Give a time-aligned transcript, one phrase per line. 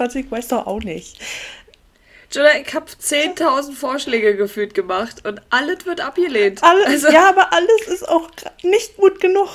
[0.00, 1.20] Ich weiß doch auch nicht.
[2.32, 6.62] Jonah, ich habe 10.000 Vorschläge gefühlt gemacht und alles wird abgelehnt.
[6.62, 8.30] Alles, also, ja, aber alles ist auch
[8.62, 9.48] nicht gut genug.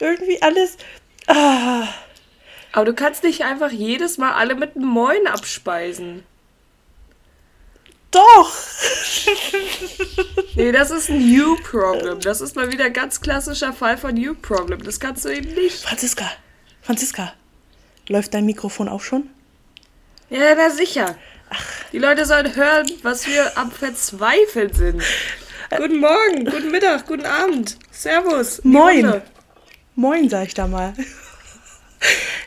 [0.00, 0.78] Irgendwie alles.
[1.26, 1.88] Ah.
[2.72, 6.24] Aber du kannst nicht einfach jedes Mal alle mit einem Moin abspeisen.
[8.10, 8.52] Doch!
[10.54, 12.20] nee, das ist ein You-Problem.
[12.20, 14.82] Das ist mal wieder ein ganz klassischer Fall von You-Problem.
[14.82, 15.82] Das kannst du eben nicht.
[15.82, 16.30] Franziska,
[16.80, 17.34] Franziska,
[18.08, 19.30] läuft dein Mikrofon auch schon?
[20.32, 21.14] Ja, na sicher.
[21.92, 25.02] Die Leute sollen hören, was wir am Verzweifeln sind.
[25.76, 27.76] Guten Morgen, guten Mittag, guten Abend.
[27.90, 28.64] Servus.
[28.64, 29.20] Moin.
[29.94, 30.94] Moin, sag ich da mal.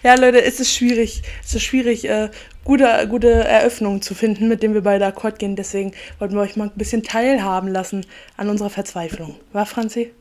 [0.01, 1.21] Ja, Leute, es ist schwierig.
[1.43, 2.31] Es ist schwierig, äh,
[2.63, 5.55] gute, gute Eröffnungen zu finden, mit denen wir beide Akkord gehen.
[5.55, 8.03] Deswegen wollten wir euch mal ein bisschen teilhaben lassen
[8.35, 9.39] an unserer Verzweiflung.
[9.53, 10.11] War, Franzi?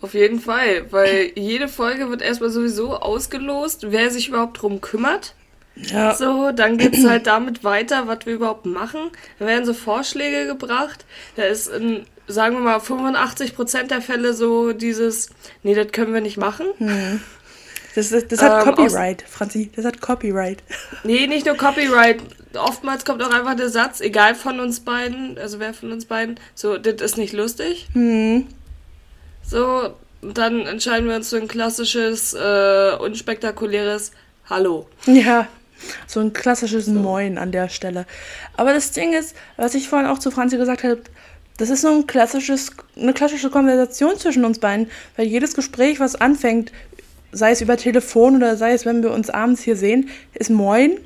[0.00, 5.34] Auf jeden Fall, weil jede Folge wird erstmal sowieso ausgelost, wer sich überhaupt drum kümmert.
[5.82, 6.14] Ja.
[6.14, 9.10] So, dann geht es halt damit weiter, was wir überhaupt machen.
[9.38, 11.04] Da werden so Vorschläge gebracht.
[11.36, 15.30] Da ist in, sagen wir mal, 85% der Fälle so dieses,
[15.62, 16.66] nee, das können wir nicht machen.
[16.78, 17.20] Hm.
[17.94, 19.70] Das, das, das hat ähm, Copyright, Franzi.
[19.74, 20.62] Das hat Copyright.
[21.04, 22.22] Nee, nicht nur Copyright.
[22.54, 26.38] Oftmals kommt auch einfach der Satz, egal von uns beiden, also wer von uns beiden,
[26.54, 27.88] so, das ist nicht lustig.
[27.92, 28.46] Hm.
[29.44, 34.12] So, dann entscheiden wir uns für ein klassisches, äh, unspektakuläres
[34.48, 34.86] Hallo.
[35.06, 35.46] Ja,
[36.06, 36.92] so ein klassisches so.
[36.92, 38.06] Moin an der Stelle.
[38.56, 40.98] Aber das Ding ist, was ich vorhin auch zu Franzi gesagt habe,
[41.56, 46.14] das ist so ein klassisches, eine klassische Konversation zwischen uns beiden, weil jedes Gespräch, was
[46.14, 46.72] anfängt
[47.32, 50.98] sei es über Telefon oder sei es, wenn wir uns abends hier sehen, ist Moin.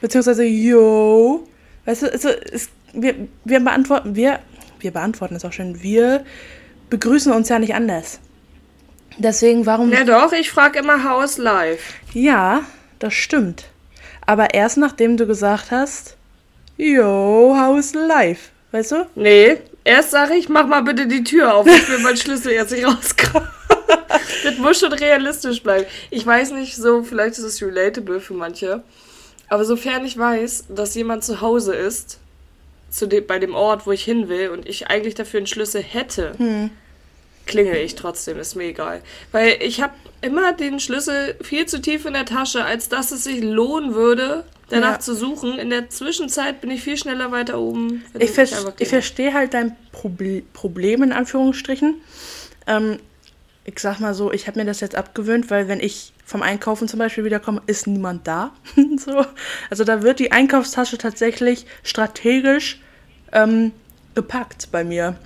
[0.00, 1.46] Beziehungsweise Yo.
[1.86, 4.40] Weißt du, also es, wir, wir beantworten, wir,
[4.80, 6.24] wir beantworten es auch schon, wir
[6.90, 8.20] begrüßen uns ja nicht anders.
[9.16, 9.92] Deswegen, warum.
[9.92, 11.94] Ja, doch, ich frage immer House Live.
[12.12, 12.62] Ja,
[13.04, 13.64] das stimmt.
[14.24, 16.16] Aber erst nachdem du gesagt hast,
[16.78, 18.50] Yo, House Live.
[18.72, 19.06] Weißt du?
[19.14, 21.66] Nee, erst sage ich, mach mal bitte die Tür auf.
[21.66, 23.48] Ich will meinen Schlüssel jetzt nicht rauskramen.
[24.44, 25.84] das muss schon realistisch bleiben.
[26.10, 28.82] Ich weiß nicht, so, vielleicht ist es relatable für manche.
[29.48, 32.18] Aber sofern ich weiß, dass jemand zu Hause ist,
[32.90, 35.82] zu de bei dem Ort, wo ich hin will, und ich eigentlich dafür einen Schlüssel
[35.82, 36.70] hätte, hm.
[37.44, 39.02] klingel ich trotzdem, ist mir egal.
[39.30, 39.92] Weil ich habe
[40.24, 44.44] immer den Schlüssel viel zu tief in der Tasche, als dass es sich lohnen würde,
[44.68, 45.00] danach ja.
[45.00, 45.58] zu suchen.
[45.58, 48.04] In der Zwischenzeit bin ich viel schneller weiter oben.
[48.18, 48.46] Ich, ver
[48.78, 52.00] ich verstehe halt dein Proble Problem in Anführungsstrichen.
[52.66, 52.98] Ähm,
[53.64, 56.88] ich sag mal so, ich habe mir das jetzt abgewöhnt, weil wenn ich vom Einkaufen
[56.88, 58.52] zum Beispiel wiederkomme, ist niemand da.
[58.96, 59.24] so.
[59.70, 62.80] Also da wird die Einkaufstasche tatsächlich strategisch
[63.32, 63.72] ähm,
[64.14, 65.16] gepackt bei mir.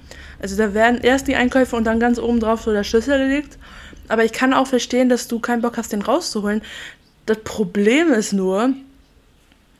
[0.41, 3.59] Also da werden erst die Einkäufe und dann ganz oben drauf so der Schlüssel gelegt.
[4.09, 6.63] Aber ich kann auch verstehen, dass du keinen Bock hast, den rauszuholen.
[7.27, 8.71] Das Problem ist nur,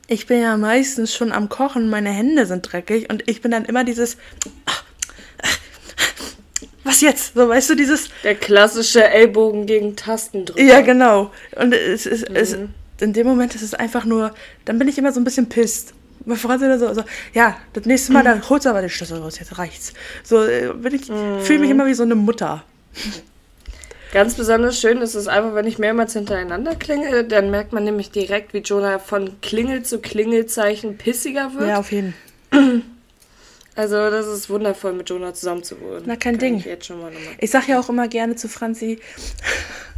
[0.07, 3.65] ich bin ja meistens schon am Kochen, meine Hände sind dreckig und ich bin dann
[3.65, 4.17] immer dieses,
[6.83, 7.35] was jetzt?
[7.35, 8.09] So, weißt du, dieses.
[8.23, 10.67] Der klassische Ellbogen gegen Tastendrücken.
[10.67, 11.31] Ja, genau.
[11.55, 12.35] Und es ist, mhm.
[12.35, 12.57] es,
[12.99, 14.33] in dem Moment ist es einfach nur,
[14.65, 15.93] dann bin ich immer so ein bisschen pisst.
[16.25, 17.03] Meine Freundin so, so,
[17.33, 18.25] ja, das nächste Mal, mhm.
[18.25, 19.93] dann holst du aber den Schlüssel raus, jetzt reicht's.
[20.23, 21.41] So, äh, bin ich, mhm.
[21.41, 22.63] fühle mich immer wie so eine Mutter.
[24.11, 28.09] Ganz besonders schön ist es einfach, wenn ich mehrmals hintereinander klingel, dann merkt man nämlich
[28.09, 31.69] direkt, wie Jonah von Klingel zu Klingelzeichen pissiger wird.
[31.69, 32.13] Ja, auf jeden
[32.51, 32.81] Fall.
[33.75, 36.03] Also, das ist wundervoll, mit Jonah zusammen zu wohnen.
[36.05, 36.57] Na, kein Kann Ding.
[36.57, 38.99] Ich, jetzt schon mal ich sag ja auch immer gerne zu Franzi,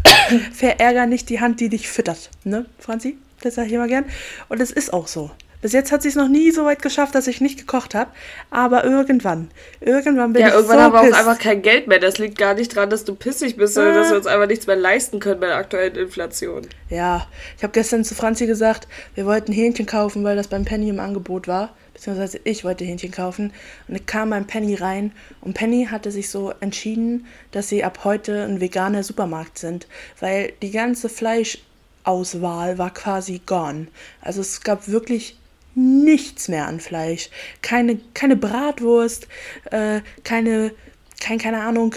[0.53, 2.29] verärger nicht die Hand, die dich füttert.
[2.43, 3.17] Ne, Franzi?
[3.41, 4.05] Das sag ich immer gern.
[4.49, 5.31] Und es ist auch so.
[5.61, 8.11] Bis jetzt hat sie es noch nie so weit geschafft, dass ich nicht gekocht habe.
[8.49, 9.49] Aber irgendwann,
[9.79, 11.99] irgendwann bin ja, ich irgendwann so haben wir auch einfach kein Geld mehr.
[11.99, 13.97] Das liegt gar nicht daran, dass du pissig bist, sondern äh.
[13.97, 16.67] dass wir uns einfach nichts mehr leisten können bei der aktuellen Inflation.
[16.89, 17.27] Ja,
[17.57, 20.99] ich habe gestern zu Franzi gesagt, wir wollten Hähnchen kaufen, weil das beim Penny im
[20.99, 23.53] Angebot war beziehungsweise ich wollte Hähnchen kaufen
[23.87, 25.11] und ich kam beim Penny rein
[25.41, 29.85] und Penny hatte sich so entschieden, dass sie ab heute ein veganer Supermarkt sind,
[30.19, 33.87] weil die ganze Fleischauswahl war quasi gone.
[34.19, 35.37] Also es gab wirklich
[35.75, 37.29] nichts mehr an Fleisch.
[37.61, 39.27] Keine, keine Bratwurst,
[39.71, 40.71] äh, keine,
[41.19, 41.95] kein, keine Ahnung,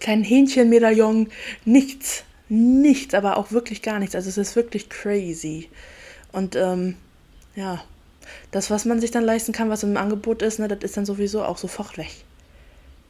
[0.00, 1.30] kein Hähnchenmedaillon,
[1.64, 2.24] nichts.
[2.50, 4.14] Nichts, aber auch wirklich gar nichts.
[4.14, 5.70] Also es ist wirklich crazy.
[6.30, 6.96] Und ähm,
[7.56, 7.82] ja,
[8.50, 11.06] das, was man sich dann leisten kann, was im Angebot ist, ne, das ist dann
[11.06, 12.10] sowieso auch sofort weg.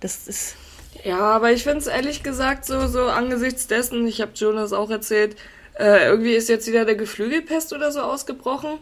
[0.01, 0.55] Das ist.
[1.03, 4.91] Ja, aber ich finde es ehrlich gesagt so, so angesichts dessen, ich habe Jonas auch
[4.91, 5.37] erzählt,
[5.79, 8.79] äh, irgendwie ist jetzt wieder der Geflügelpest oder so ausgebrochen.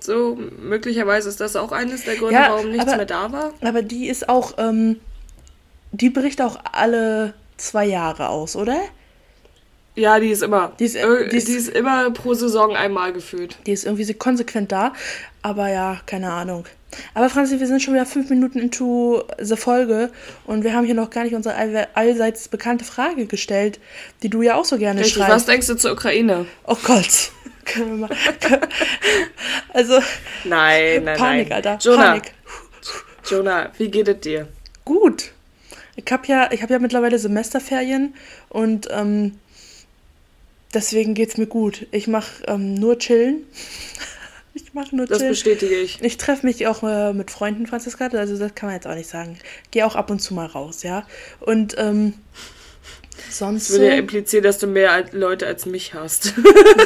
[0.00, 3.52] So, möglicherweise ist das auch eines der Gründe, ja, warum nichts aber, mehr da war.
[3.62, 4.98] Aber die ist auch, ähm,
[5.92, 8.78] die bricht auch alle zwei Jahre aus, oder?
[9.96, 10.72] Ja, die ist immer.
[10.78, 13.58] Die ist- Äh, die ist- die ist immer pro Saison einmal gefühlt.
[13.66, 14.92] Die ist irgendwie konsequent da.
[15.42, 16.64] Aber ja, keine Ahnung.
[17.14, 20.10] Aber Franzi, wir sind schon wieder fünf Minuten into the Folge
[20.46, 23.78] und wir haben hier noch gar nicht unsere all allseits bekannte Frage gestellt,
[24.22, 25.48] die du ja auch so gerne Richtig, was schreibst.
[25.48, 26.46] denkst du zur Ukraine?
[26.66, 27.30] Oh Gott.
[27.72, 28.10] Können wir mal.
[29.72, 30.00] also,
[30.44, 31.56] Nein, nein, Panik, nein.
[31.56, 31.78] Alter.
[31.80, 32.32] Jonah, Panik.
[33.28, 34.48] Jonah, wie geht es dir?
[34.84, 35.32] Gut.
[35.96, 38.14] Ich habe ja, ich hab ja mittlerweile Semesterferien
[38.48, 39.38] und ähm,
[40.74, 41.86] deswegen geht's mir gut.
[41.90, 43.44] Ich mache ähm, nur chillen.
[44.52, 45.30] Ich mache nur Das chillen.
[45.30, 46.02] bestätige ich.
[46.02, 49.08] Ich treffe mich auch äh, mit Freunden, Franziska, also das kann man jetzt auch nicht
[49.08, 49.38] sagen.
[49.70, 51.06] Gehe auch ab und zu mal raus, ja.
[51.38, 52.14] Und ähm,
[53.30, 56.34] sonst Das würde ja implizieren, dass du mehr Leute als mich hast.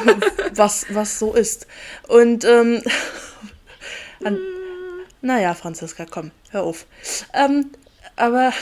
[0.55, 1.67] was, was so ist.
[2.09, 2.83] Und ähm,
[4.25, 4.39] an,
[5.21, 6.87] naja, Franziska, komm, hör auf.
[7.33, 7.71] Ähm,
[8.17, 8.53] aber,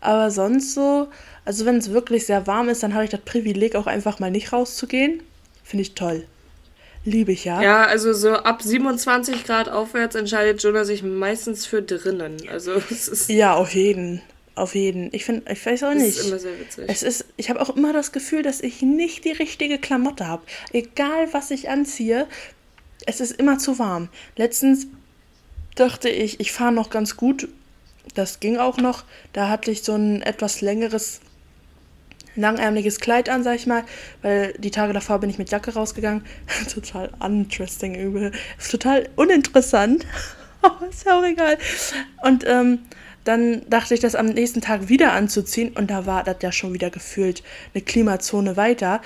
[0.00, 1.08] aber sonst so,
[1.44, 4.30] also wenn es wirklich sehr warm ist, dann habe ich das Privileg, auch einfach mal
[4.30, 5.22] nicht rauszugehen.
[5.64, 6.26] Finde ich toll.
[7.04, 7.62] Liebe ich ja.
[7.62, 12.36] Ja, also so ab 27 Grad aufwärts entscheidet Jonah sich meistens für drinnen.
[12.50, 14.20] Also es ist, Ja, auf jeden.
[14.54, 15.14] Auf jeden.
[15.14, 16.18] Ich finde, ich weiß auch nicht.
[16.18, 16.84] ist immer sehr witzig.
[16.88, 20.42] Es ist, ich habe auch immer das Gefühl, dass ich nicht die richtige Klamotte habe.
[20.72, 22.26] Egal, was ich anziehe,
[23.06, 24.08] es ist immer zu warm.
[24.36, 24.86] Letztens
[25.74, 27.48] dachte ich, ich fahre noch ganz gut.
[28.14, 29.04] Das ging auch noch.
[29.32, 31.20] Da hatte ich so ein etwas längeres,
[32.36, 33.84] langärmeliges Kleid an, sag ich mal,
[34.22, 36.24] weil die Tage davor bin ich mit Jacke rausgegangen.
[36.74, 38.32] total uninteresting übel.
[38.70, 40.06] Total uninteressant.
[40.62, 41.56] Aber ist ja auch egal.
[42.22, 42.80] Und ähm,
[43.24, 46.72] dann dachte ich, das am nächsten Tag wieder anzuziehen und da war das ja schon
[46.72, 47.42] wieder gefühlt
[47.74, 49.00] eine Klimazone weiter.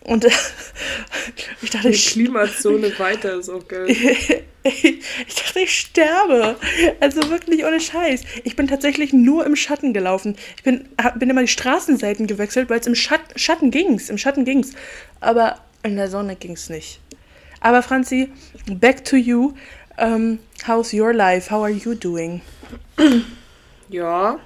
[0.00, 0.24] Und
[1.62, 3.86] ich dachte, Die Klimazone weiter ist auch geil.
[4.62, 6.56] ich dachte, ich sterbe.
[7.00, 8.22] Also wirklich ohne Scheiß.
[8.44, 10.36] Ich bin tatsächlich nur im Schatten gelaufen.
[10.56, 14.08] Ich bin, hab- bin immer die Straßenseiten gewechselt, weil es im Schat Schatten ging's.
[14.08, 14.72] Im Schatten ging's.
[15.20, 17.00] Aber in der Sonne ging's nicht.
[17.60, 18.30] Aber Franzi,
[18.66, 19.52] back to you.
[20.00, 21.50] Um, how's your life?
[21.50, 22.40] How are you doing?
[23.88, 24.38] Ja.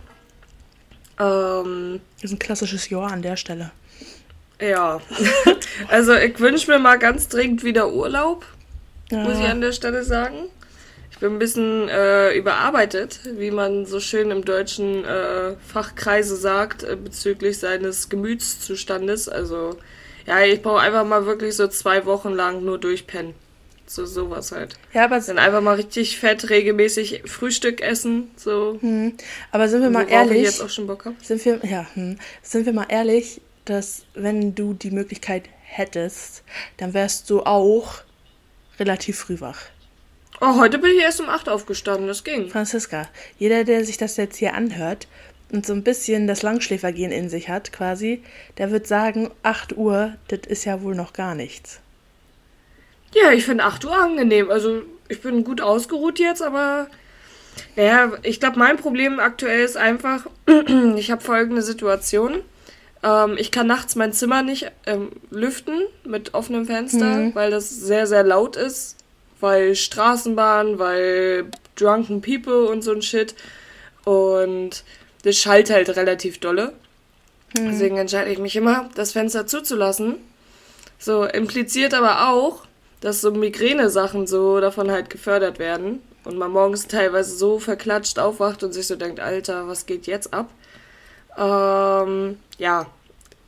[1.18, 3.70] Ähm, Das ist ein klassisches Ja an der Stelle.
[4.60, 5.00] ja.
[5.88, 8.44] also ich wünsche mir mal ganz dringend wieder Urlaub,
[9.10, 9.18] Ja.
[9.24, 10.36] muss ich an der Stelle sagen.
[11.10, 16.82] Ich bin ein bisschen äh, überarbeitet, wie man so schön im deutschen äh, Fachkreise sagt,
[16.82, 19.28] äh, bezüglich seines Gemütszustandes.
[19.28, 19.76] Also,
[20.26, 23.34] ja, ich brauche einfach mal wirklich so zwei Wochen lang nur durchpennen.
[23.94, 24.76] So sowas halt.
[24.94, 28.30] Ja, aber, Dann einfach mal richtig fett regelmäßig Frühstück essen.
[28.36, 28.78] So.
[28.80, 29.18] hm,
[29.50, 31.22] aber sind wir mal worauf ich ehrlich, jetzt auch schon Bock hab.
[31.22, 36.42] sind wir, ja, hm, sind wir mal ehrlich, dass wenn du die Möglichkeit hättest,
[36.78, 38.00] dann wärst du auch
[38.78, 39.60] relativ früh wach.
[40.40, 42.48] Oh, heute bin ich erst um 8 aufgestanden, das ging.
[42.48, 45.06] Franziska, jeder, der sich das jetzt hier anhört
[45.52, 48.22] und so ein bisschen das Langschläfergehen in sich hat, quasi,
[48.56, 51.81] der wird sagen, 8 Uhr, das ist ja wohl noch gar nichts.
[53.14, 54.50] Ja, ich finde 8 Uhr angenehm.
[54.50, 56.88] Also, ich bin gut ausgeruht jetzt, aber.
[57.76, 60.26] Naja, ich glaube, mein Problem aktuell ist einfach,
[60.96, 62.42] ich habe folgende Situation.
[63.02, 68.06] Ähm, ich kann nachts mein Zimmer nicht ähm, lüften mit offenem Fenster, weil das sehr,
[68.06, 68.96] sehr laut ist.
[69.40, 73.34] Weil Straßenbahn, weil Drunken People und so ein Shit.
[74.04, 74.84] Und
[75.24, 76.72] das schallt halt relativ dolle.
[77.54, 80.14] Deswegen entscheide ich mich immer, das Fenster zuzulassen.
[80.98, 82.64] So, impliziert aber auch,
[83.02, 86.00] dass so Migräne-Sachen so davon halt gefördert werden.
[86.24, 90.32] Und man morgens teilweise so verklatscht aufwacht und sich so denkt, Alter, was geht jetzt
[90.32, 90.48] ab?
[91.36, 92.86] Ähm, ja.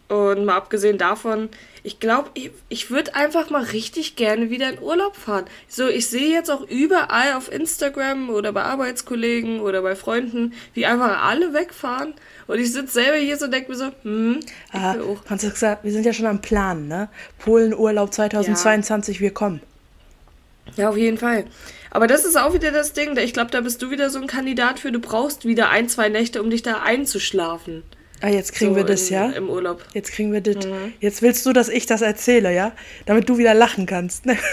[0.08, 1.48] Und mal abgesehen davon,
[1.82, 5.44] ich glaube, ich, ich würde einfach mal richtig gerne wieder in Urlaub fahren.
[5.66, 10.84] So, ich sehe jetzt auch überall auf Instagram oder bei Arbeitskollegen oder bei Freunden, wie
[10.84, 12.14] einfach alle wegfahren.
[12.46, 14.40] Und ich sitze selber hier so und denke mir so, hm,
[14.72, 14.94] Ah.
[15.24, 17.08] Franziska, wir sind ja schon am Plan, ne?
[17.38, 19.60] Polen-Urlaub 2022, wir kommen.
[20.76, 21.44] Ja, auf jeden Fall.
[21.90, 24.26] Aber das ist auch wieder das Ding, ich glaube, da bist du wieder so ein
[24.26, 27.82] Kandidat für, du brauchst wieder ein, zwei Nächte, um dich da einzuschlafen.
[28.24, 29.30] Ah, jetzt kriegen so wir das, in, ja?
[29.32, 29.84] Im Urlaub.
[29.92, 30.66] Jetzt kriegen wir das.
[30.98, 32.72] Jetzt willst du, dass ich das erzähle, ja?
[33.04, 34.24] Damit du wieder lachen kannst.
[34.26, 34.38] Ne?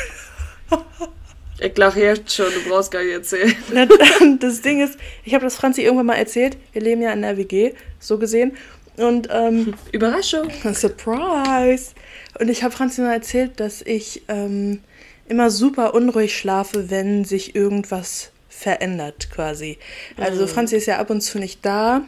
[1.63, 3.53] Ich lache jetzt schon, du brauchst gar nicht erzählen.
[4.39, 6.57] Das Ding ist, ich habe das Franzi irgendwann mal erzählt.
[6.73, 8.57] Wir leben ja in der WG, so gesehen.
[8.97, 10.49] Und ähm, Überraschung.
[10.73, 11.91] Surprise!
[12.39, 14.81] Und ich habe Franzi mal erzählt, dass ich ähm,
[15.29, 19.77] immer super unruhig schlafe, wenn sich irgendwas verändert, quasi.
[20.17, 22.01] Also Franzi ist ja ab und zu nicht da.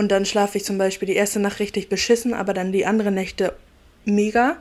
[0.00, 3.10] Und dann schlafe ich zum Beispiel die erste Nacht richtig beschissen, aber dann die andere
[3.10, 3.52] Nächte
[4.06, 4.56] mega.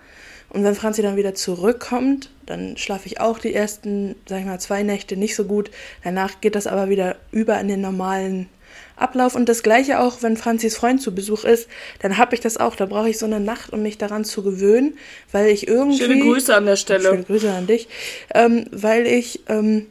[0.50, 4.60] Und wenn Franzi dann wieder zurückkommt, dann schlafe ich auch die ersten, sag ich mal,
[4.60, 5.72] zwei Nächte nicht so gut.
[6.04, 8.50] Danach geht das aber wieder über in den normalen
[8.98, 9.34] Ablauf.
[9.34, 11.70] Und das gleiche auch, wenn Franzis Freund zu Besuch ist,
[12.00, 12.76] dann habe ich das auch.
[12.76, 14.98] Da brauche ich so eine Nacht, um mich daran zu gewöhnen,
[15.32, 16.00] weil ich irgendwie.
[16.00, 17.12] Schöne Grüße an der Stelle.
[17.12, 17.88] Schöne Grüße an dich.
[18.36, 19.86] Ähm, weil ich ähm,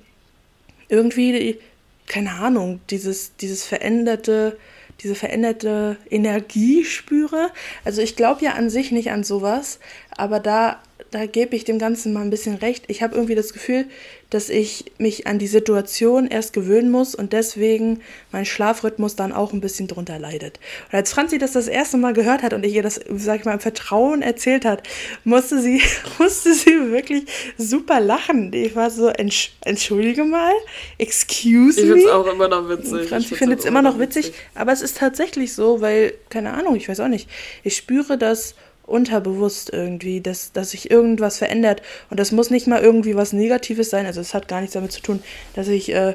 [0.91, 1.59] irgendwie,
[2.07, 4.59] keine Ahnung, dieses, dieses veränderte
[5.01, 7.51] diese veränderte Energie spüre.
[7.85, 9.79] Also ich glaube ja an sich nicht an sowas,
[10.17, 12.85] aber da da gebe ich dem Ganzen mal ein bisschen recht.
[12.89, 13.87] Ich habe irgendwie das Gefühl,
[14.31, 19.53] dass ich mich an die Situation erst gewöhnen muss und deswegen mein Schlafrhythmus dann auch
[19.53, 20.61] ein bisschen drunter leidet.
[20.91, 23.45] Und als Franzi das das erste Mal gehört hat und ich ihr das, sag ich
[23.47, 24.83] mal, im Vertrauen erzählt hat,
[25.25, 25.81] musste sie,
[26.19, 27.25] musste sie wirklich
[27.57, 28.53] super lachen.
[28.53, 30.53] Ich war so, Entsch entschuldige mal,
[30.99, 31.97] excuse ich me.
[31.97, 33.09] Ich finde es auch immer noch witzig.
[33.09, 36.77] Franzi findet es immer noch witzig, witzig, aber es ist tatsächlich so, weil, keine Ahnung,
[36.77, 37.29] ich weiß auch nicht,
[37.63, 38.55] ich spüre das
[38.89, 41.83] unterbewusst irgendwie, dass, dass sich irgendwas verändert.
[42.11, 44.07] Und das muss nicht mal irgendwie was Negatives sein.
[44.07, 45.23] Also es hat gar nichts damit zu tun,
[45.55, 46.15] dass ich, äh,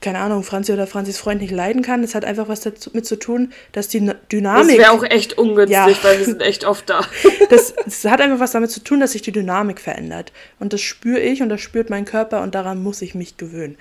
[0.00, 2.04] keine Ahnung, Franzi oder Franzis Freund nicht leiden kann.
[2.04, 4.68] Es hat einfach was damit zu tun, dass die Dynamik.
[4.68, 5.96] Das wäre auch echt ungünstig, ja.
[6.02, 7.06] weil wir sind echt oft da.
[7.50, 10.32] das, das hat einfach was damit zu tun, dass sich die Dynamik verändert.
[10.60, 13.76] Und das spüre ich und das spürt mein Körper und daran muss ich mich gewöhnen.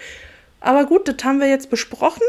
[0.63, 2.24] Aber gut, das haben wir jetzt besprochen.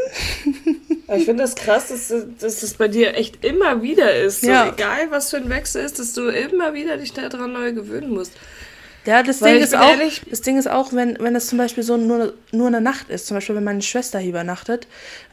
[1.15, 4.41] Ich finde das krass, dass, dass das bei dir echt immer wieder ist.
[4.41, 4.69] So, ja.
[4.69, 8.31] Egal, was für ein Wechsel ist, dass du immer wieder dich daran neu gewöhnen musst.
[9.05, 9.95] Ja, das Ding, ist auch,
[10.27, 13.27] das Ding ist auch, wenn, wenn das zum Beispiel so nur, nur eine Nacht ist,
[13.27, 14.87] zum Beispiel wenn meine Schwester hier übernachtet,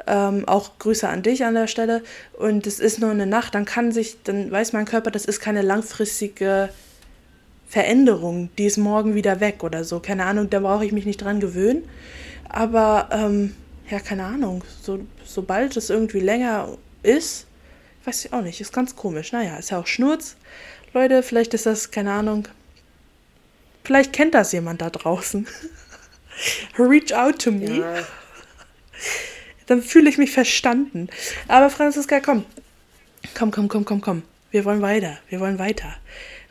[0.06, 2.02] ähm, auch Grüße an dich an der Stelle,
[2.34, 5.40] und es ist nur eine Nacht, dann kann sich, dann weiß mein Körper, das ist
[5.40, 6.68] keine langfristige
[7.66, 10.00] Veränderung, die ist morgen wieder weg oder so.
[10.00, 11.88] Keine Ahnung, da brauche ich mich nicht dran gewöhnen.
[12.52, 13.54] Aber ähm,
[13.90, 17.46] ja, keine Ahnung, so, sobald es irgendwie länger ist,
[18.04, 19.32] weiß ich auch nicht, ist ganz komisch.
[19.32, 20.36] Naja, ist ja auch Schnurz.
[20.92, 22.46] Leute, vielleicht ist das, keine Ahnung,
[23.84, 25.46] vielleicht kennt das jemand da draußen.
[26.78, 27.78] Reach out to me.
[27.78, 27.94] Ja.
[29.66, 31.08] Dann fühle ich mich verstanden.
[31.48, 32.44] Aber Franziska, komm.
[33.34, 34.22] Komm, komm, komm, komm, komm.
[34.50, 35.18] Wir wollen weiter.
[35.30, 35.94] Wir wollen weiter.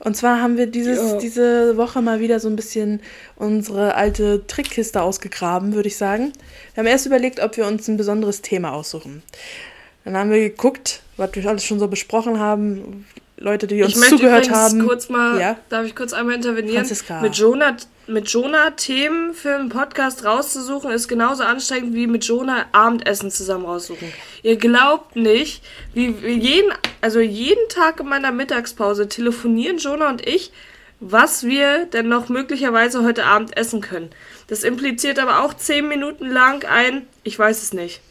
[0.04, 1.18] Und zwar haben wir dieses, ja.
[1.18, 3.02] diese Woche mal wieder so ein bisschen
[3.36, 6.34] unsere alte Trickkiste ausgegraben, würde ich sagen.
[6.74, 9.22] Wir haben erst überlegt, ob wir uns ein besonderes Thema aussuchen.
[10.04, 13.06] Dann haben wir geguckt, was wir alles schon so besprochen haben,
[13.42, 14.86] Leute, die uns ich zugehört haben.
[14.86, 15.58] Kurz mal, ja?
[15.70, 16.78] Darf ich kurz einmal intervenieren?
[16.78, 17.22] Franziska.
[17.22, 22.66] Mit Jonah, mit Jonah Themen für einen Podcast rauszusuchen, ist genauso anstrengend wie mit Jonah
[22.72, 24.14] Abendessen zusammen raussuchen.
[24.44, 26.72] Ihr glaubt nicht, wie jeden,
[27.02, 30.52] also jeden Tag in meiner Mittagspause telefonieren Jonah und ich,
[31.00, 34.12] was wir denn noch möglicherweise heute Abend essen können.
[34.48, 38.02] Das impliziert aber auch zehn Minuten lang ein, ich weiß es nicht.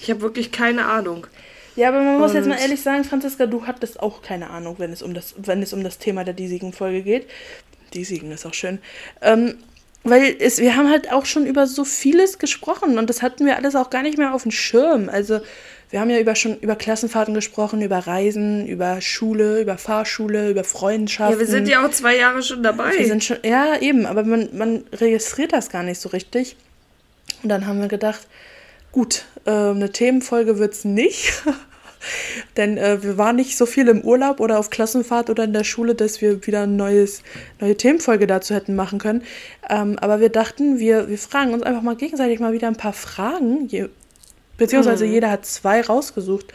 [0.00, 1.26] Ich habe wirklich keine Ahnung.
[1.78, 4.74] Ja, aber man und muss jetzt mal ehrlich sagen, Franziska, du hattest auch keine Ahnung,
[4.78, 7.28] wenn es um das, wenn es um das Thema der diesigen Folge geht.
[7.94, 8.80] Diesigen ist auch schön.
[9.22, 9.54] Ähm,
[10.02, 13.56] weil es, wir haben halt auch schon über so vieles gesprochen und das hatten wir
[13.56, 15.08] alles auch gar nicht mehr auf dem Schirm.
[15.08, 15.38] Also
[15.90, 20.64] wir haben ja über, schon über Klassenfahrten gesprochen, über Reisen, über Schule, über Fahrschule, über
[20.64, 21.34] Freundschaften.
[21.34, 22.98] Ja, wir sind ja auch zwei Jahre schon dabei.
[22.98, 26.56] Wir sind schon, ja, eben, aber man, man registriert das gar nicht so richtig.
[27.44, 28.26] Und dann haben wir gedacht,
[28.92, 31.42] gut, äh, eine Themenfolge wird es nicht.
[32.56, 35.64] Denn äh, wir waren nicht so viel im Urlaub oder auf Klassenfahrt oder in der
[35.64, 37.22] Schule, dass wir wieder eine neues,
[37.60, 39.22] neue Themenfolge dazu hätten machen können.
[39.68, 42.92] Ähm, aber wir dachten, wir, wir fragen uns einfach mal gegenseitig mal wieder ein paar
[42.92, 43.66] Fragen.
[43.68, 43.88] Je,
[44.56, 45.12] beziehungsweise mhm.
[45.12, 46.52] jeder hat zwei rausgesucht.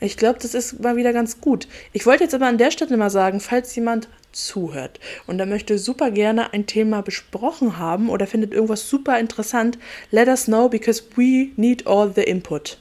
[0.00, 1.66] Ich glaube, das ist mal wieder ganz gut.
[1.92, 5.78] Ich wollte jetzt aber an der Stelle mal sagen, falls jemand zuhört und er möchte
[5.78, 9.78] super gerne ein Thema besprochen haben oder findet irgendwas super interessant,
[10.10, 12.78] let us know because we need all the input.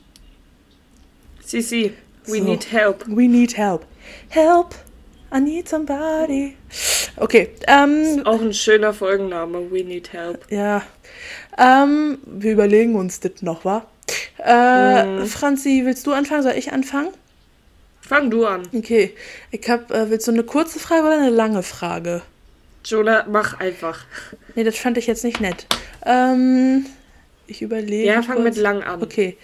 [1.43, 1.93] Sisi,
[2.25, 3.05] we so, need help.
[3.07, 3.85] We need help.
[4.29, 4.75] Help!
[5.33, 6.55] I need somebody.
[7.17, 7.49] Okay.
[7.67, 9.69] Ähm, auch ein schöner Folgenname.
[9.71, 10.49] We need help.
[10.49, 10.83] Ja.
[11.57, 13.85] Ähm, wir überlegen uns das noch, wa?
[14.43, 15.25] Äh, mhm.
[15.25, 16.43] Franzi, willst du anfangen?
[16.43, 17.09] Soll ich anfangen?
[18.07, 18.63] Fang du an.
[18.73, 19.13] Okay.
[19.51, 22.21] Ich hab, äh, willst du eine kurze Frage oder eine lange Frage?
[22.85, 24.05] Jonah, mach einfach.
[24.55, 25.67] Nee, das fand ich jetzt nicht nett.
[26.05, 26.85] Ähm,
[27.47, 28.07] ich überlege.
[28.07, 28.45] Ja, fang kurz.
[28.45, 29.03] mit lang an.
[29.03, 29.35] Okay.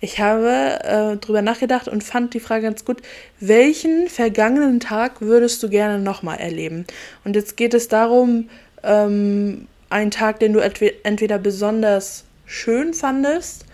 [0.00, 3.02] Ich habe äh, drüber nachgedacht und fand die Frage ganz gut.
[3.40, 6.86] Welchen vergangenen Tag würdest du gerne nochmal erleben?
[7.24, 8.48] Und jetzt geht es darum,
[8.82, 13.66] ähm, einen Tag, den du entweder besonders schön fandest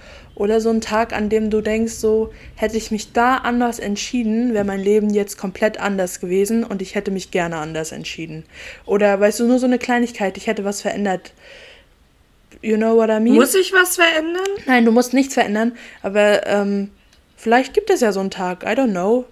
[0.42, 4.54] oder so einen Tag, an dem du denkst, so hätte ich mich da anders entschieden,
[4.54, 8.42] wäre mein Leben jetzt komplett anders gewesen und ich hätte mich gerne anders entschieden.
[8.84, 11.32] Oder weißt du, nur so eine Kleinigkeit, ich hätte was verändert.
[12.60, 13.36] You know what I mean?
[13.36, 14.48] Muss ich was verändern?
[14.66, 16.90] Nein, du musst nichts verändern, aber ähm,
[17.36, 19.26] vielleicht gibt es ja so einen Tag, I don't know.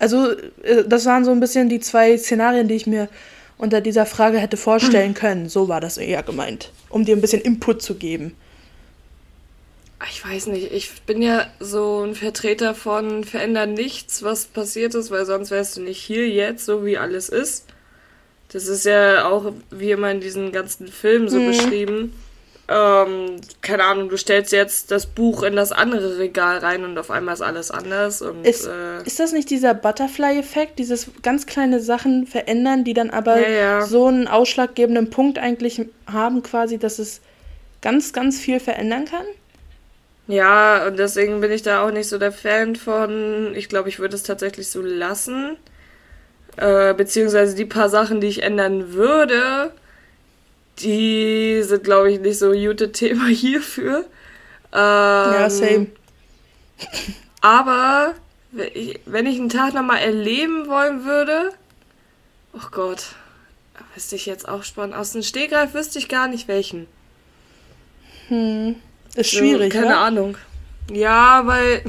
[0.00, 3.08] Also, äh, das waren so ein bisschen die zwei Szenarien, die ich mir
[3.56, 5.48] unter dieser Frage hätte vorstellen können.
[5.48, 8.34] So war das eher gemeint, um dir ein bisschen Input zu geben.
[10.10, 15.10] Ich weiß nicht, ich bin ja so ein Vertreter von verändern nichts, was passiert ist,
[15.10, 17.66] weil sonst wärst du nicht hier jetzt, so wie alles ist.
[18.52, 21.46] Das ist ja auch wie immer in diesen ganzen Filmen so mhm.
[21.48, 22.12] beschrieben.
[22.68, 27.10] Ähm, keine Ahnung, du stellst jetzt das Buch in das andere Regal rein und auf
[27.10, 28.22] einmal ist alles anders.
[28.22, 33.10] Und, ist, äh, ist das nicht dieser Butterfly-Effekt, dieses ganz kleine Sachen verändern, die dann
[33.10, 33.86] aber ja, ja.
[33.86, 37.20] so einen ausschlaggebenden Punkt eigentlich haben, quasi, dass es
[37.82, 39.26] ganz, ganz viel verändern kann?
[40.28, 43.54] Ja, und deswegen bin ich da auch nicht so der Fan von.
[43.54, 45.56] Ich glaube, ich würde es tatsächlich so lassen.
[46.56, 49.72] Äh, beziehungsweise die paar Sachen, die ich ändern würde,
[50.78, 54.04] die sind, glaube ich, nicht so ein gutes Thema hierfür.
[54.72, 55.86] Ähm, ja, same.
[57.40, 58.14] aber
[59.04, 61.50] wenn ich einen Tag nochmal erleben wollen würde,
[62.52, 63.04] oh Gott,
[63.94, 64.94] wüsste ich jetzt auch spannend.
[64.96, 66.86] Aus dem Stegreif wüsste ich gar nicht welchen.
[68.28, 68.76] Hm.
[69.16, 70.00] Ist schwierig, so, Keine oder?
[70.00, 70.36] Ahnung.
[70.90, 71.82] Ja, weil.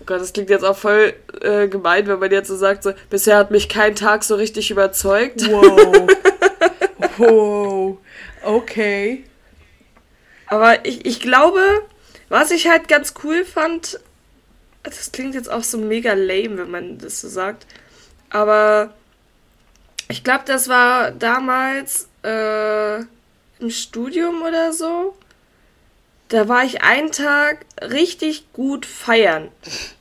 [0.00, 2.92] Oh Gott, das klingt jetzt auch voll äh, gemein, wenn man jetzt so sagt, so,
[3.10, 5.48] bisher hat mich kein Tag so richtig überzeugt.
[5.50, 6.08] Wow.
[7.18, 7.98] wow.
[8.42, 9.24] Okay.
[10.46, 11.60] Aber ich, ich glaube,
[12.28, 13.98] was ich halt ganz cool fand,
[14.82, 17.66] das klingt jetzt auch so mega lame, wenn man das so sagt,
[18.30, 18.92] aber
[20.08, 22.98] ich glaube, das war damals äh,
[23.58, 25.16] im Studium oder so
[26.34, 29.50] da war ich einen Tag richtig gut feiern.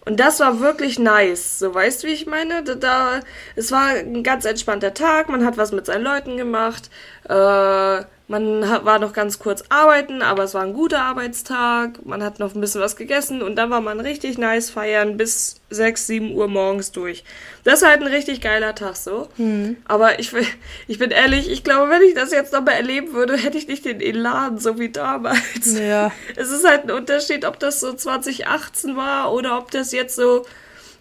[0.04, 1.60] Und das war wirklich nice.
[1.60, 2.64] So, weißt du, wie ich meine?
[2.64, 3.20] Da, da,
[3.56, 6.90] es war ein ganz entspannter Tag, man hat was mit seinen Leuten gemacht.
[7.30, 12.04] Äh, man war noch ganz kurz arbeiten, aber es war ein guter Arbeitstag.
[12.04, 15.62] Man hat noch ein bisschen was gegessen und dann war man richtig nice feiern bis
[15.70, 17.24] 6, 7 Uhr morgens durch.
[17.64, 19.30] Das ist halt ein richtig geiler Tag so.
[19.38, 19.78] Mhm.
[19.86, 20.32] Aber ich,
[20.88, 23.86] ich bin ehrlich, ich glaube, wenn ich das jetzt nochmal erleben würde, hätte ich nicht
[23.86, 25.78] den Elan, so wie damals.
[25.80, 26.12] Ja.
[26.36, 30.44] Es ist halt ein Unterschied, ob das so 2018 war oder ob das jetzt so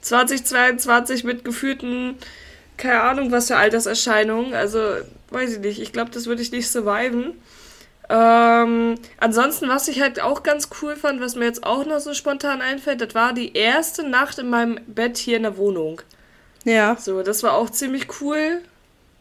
[0.02, 2.18] 2022 mit geführten,
[2.76, 4.52] keine Ahnung, was für Alterserscheinungen.
[4.52, 4.80] Also
[5.32, 5.80] weiß ich nicht.
[5.80, 7.34] Ich glaube, das würde ich nicht surviven.
[8.08, 12.14] Ähm, ansonsten, was ich halt auch ganz cool fand, was mir jetzt auch noch so
[12.14, 16.02] spontan einfällt, das war die erste Nacht in meinem Bett hier in der Wohnung.
[16.64, 16.96] Ja.
[16.98, 18.60] So, das war auch ziemlich cool.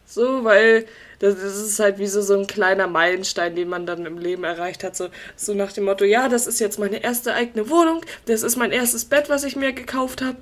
[0.06, 0.84] So, weil
[1.20, 4.84] das, ist halt wie so, so ein kleiner Meilenstein, den man dann im Leben erreicht
[4.84, 4.96] hat.
[4.96, 8.56] So, so nach dem Motto, ja, das ist jetzt meine erste eigene Wohnung, das ist
[8.56, 10.36] mein erstes Bett, was ich mir gekauft habe.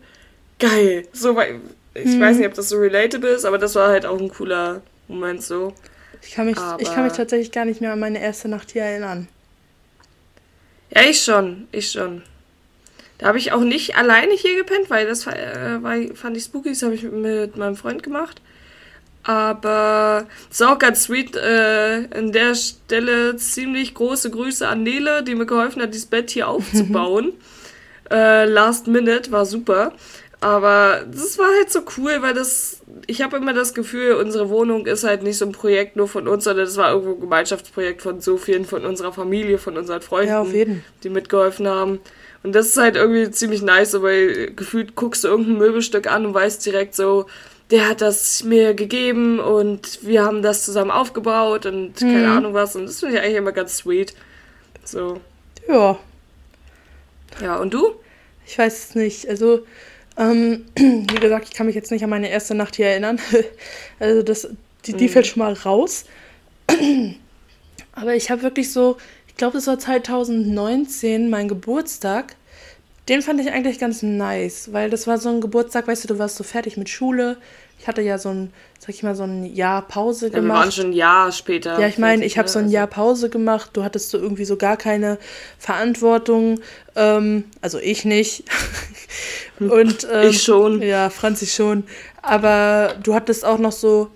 [0.58, 1.06] Geil.
[1.12, 1.60] So, weil
[1.94, 2.20] ich hm.
[2.20, 5.42] weiß nicht, ob das so relatable ist, aber das war halt auch ein cooler Moment
[5.42, 5.74] so.
[6.22, 8.70] Ich kann mich, Aber ich kann mich tatsächlich gar nicht mehr an meine erste Nacht
[8.72, 9.28] hier erinnern.
[10.94, 12.22] Ja, ich schon, ich schon.
[13.18, 16.70] Da habe ich auch nicht alleine hier gepennt, weil das äh, war, fand ich spooky,
[16.70, 18.40] das habe ich mit meinem Freund gemacht.
[19.22, 21.36] Aber ist auch ganz sweet.
[21.36, 26.30] Äh, an der Stelle ziemlich große Grüße an Nele, die mir geholfen hat, dieses Bett
[26.30, 27.34] hier aufzubauen.
[28.10, 29.92] äh, last Minute war super.
[30.40, 34.86] Aber das war halt so cool, weil das, ich habe immer das Gefühl, unsere Wohnung
[34.86, 38.00] ist halt nicht so ein Projekt nur von uns, sondern das war irgendwo ein Gemeinschaftsprojekt
[38.00, 40.82] von so vielen, von unserer Familie, von unseren Freunden, ja, auf jeden.
[41.02, 42.00] die mitgeholfen haben.
[42.42, 46.32] Und das ist halt irgendwie ziemlich nice, weil gefühlt guckst du irgendein Möbelstück an und
[46.32, 47.26] weißt direkt so,
[47.70, 52.12] der hat das mir gegeben und wir haben das zusammen aufgebaut und mhm.
[52.12, 52.74] keine Ahnung was.
[52.76, 54.14] Und das finde ich eigentlich immer ganz sweet.
[54.84, 55.20] So.
[55.68, 55.98] Ja.
[57.40, 57.94] Ja, und du?
[58.46, 59.28] Ich weiß es nicht.
[59.28, 59.66] Also,
[60.20, 63.18] ähm, wie gesagt, ich kann mich jetzt nicht an meine erste Nacht hier erinnern.
[63.98, 64.48] also das,
[64.84, 65.08] die, die mhm.
[65.08, 66.04] fällt schon mal raus.
[67.92, 72.36] Aber ich habe wirklich so, ich glaube, das war 2019, mein Geburtstag.
[73.08, 76.18] Den fand ich eigentlich ganz nice, weil das war so ein Geburtstag, weißt du, du
[76.18, 77.38] warst so fertig mit Schule.
[77.80, 80.58] Ich hatte ja so ein, sag ich mal, so ein Jahr Pause ja, gemacht.
[80.58, 81.80] Wir waren schon ein Jahr später.
[81.80, 83.70] Ja, ich meine, ich habe so ein Jahr Pause gemacht.
[83.72, 85.16] Du hattest so irgendwie so gar keine
[85.58, 86.60] Verantwortung.
[86.94, 88.44] Ähm, also ich nicht.
[89.60, 90.82] Und, ähm, ich schon.
[90.82, 91.84] Ja, Franzi schon.
[92.20, 94.10] Aber du hattest auch noch so.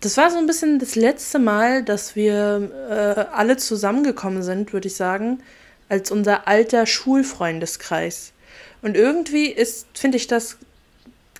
[0.00, 4.88] Das war so ein bisschen das letzte Mal, dass wir äh, alle zusammengekommen sind, würde
[4.88, 5.42] ich sagen,
[5.90, 8.32] als unser alter Schulfreundeskreis.
[8.80, 10.56] Und irgendwie ist, finde ich das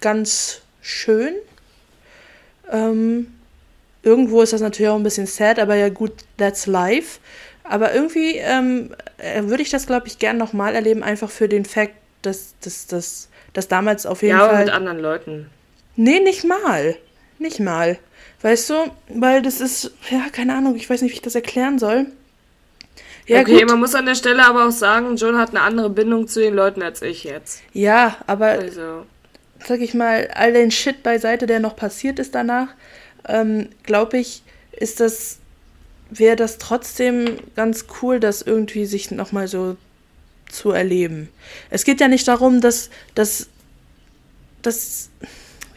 [0.03, 1.35] ganz schön.
[2.71, 3.29] Ähm,
[4.03, 7.21] irgendwo ist das natürlich auch ein bisschen sad, aber ja gut, that's life.
[7.65, 11.65] Aber irgendwie ähm, äh, würde ich das, glaube ich, gern nochmal erleben, einfach für den
[11.65, 14.55] Fakt, dass das dass, dass damals auf jeden ja, Fall.
[14.55, 15.51] Ja, mit anderen Leuten.
[15.97, 16.97] Nee, nicht mal.
[17.39, 17.99] Nicht mal.
[18.41, 18.75] Weißt du,
[19.09, 22.07] weil das ist, ja, keine Ahnung, ich weiß nicht, wie ich das erklären soll.
[23.27, 23.71] Ja, okay, gut.
[23.71, 26.55] man muss an der Stelle aber auch sagen, John hat eine andere Bindung zu den
[26.55, 27.61] Leuten als ich jetzt.
[27.73, 29.05] Ja, aber also
[29.67, 32.69] sag ich mal, all den Shit beiseite, der noch passiert ist danach,
[33.27, 34.43] ähm, glaube ich,
[34.73, 35.39] ist das,
[36.11, 39.77] wäre das trotzdem ganz cool, dass irgendwie sich nochmal so
[40.49, 41.29] zu erleben.
[41.71, 43.49] Es geht ja nicht darum, dass, dass,
[44.63, 45.11] dass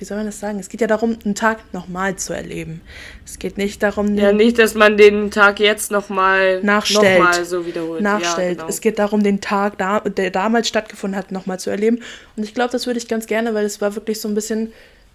[0.01, 0.59] wie soll man das sagen?
[0.59, 2.81] Es geht ja darum, einen Tag nochmal zu erleben.
[3.23, 7.45] Es geht nicht darum, ja nicht, dass man den Tag jetzt nochmal nachstellt, noch mal
[7.45, 8.01] so wiederholt.
[8.01, 8.57] Nachstellt.
[8.57, 8.67] Ja, genau.
[8.67, 11.99] Es geht darum, den Tag, der damals stattgefunden hat, nochmal zu erleben.
[12.35, 14.73] Und ich glaube, das würde ich ganz gerne, weil es war wirklich so ein bisschen,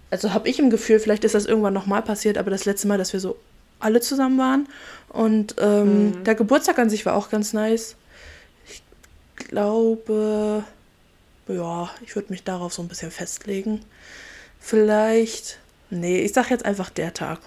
[0.09, 2.97] also habe ich im Gefühl, vielleicht ist das irgendwann nochmal passiert, aber das letzte Mal,
[2.97, 3.35] dass wir so
[3.79, 4.69] alle zusammen waren.
[5.09, 6.23] Und ähm, mhm.
[6.23, 7.97] der Geburtstag an sich war auch ganz nice.
[8.69, 8.81] Ich
[9.49, 10.63] glaube,
[11.49, 13.81] ja, ich würde mich darauf so ein bisschen festlegen.
[14.59, 15.59] Vielleicht.
[15.89, 17.39] Nee, ich sag jetzt einfach der Tag.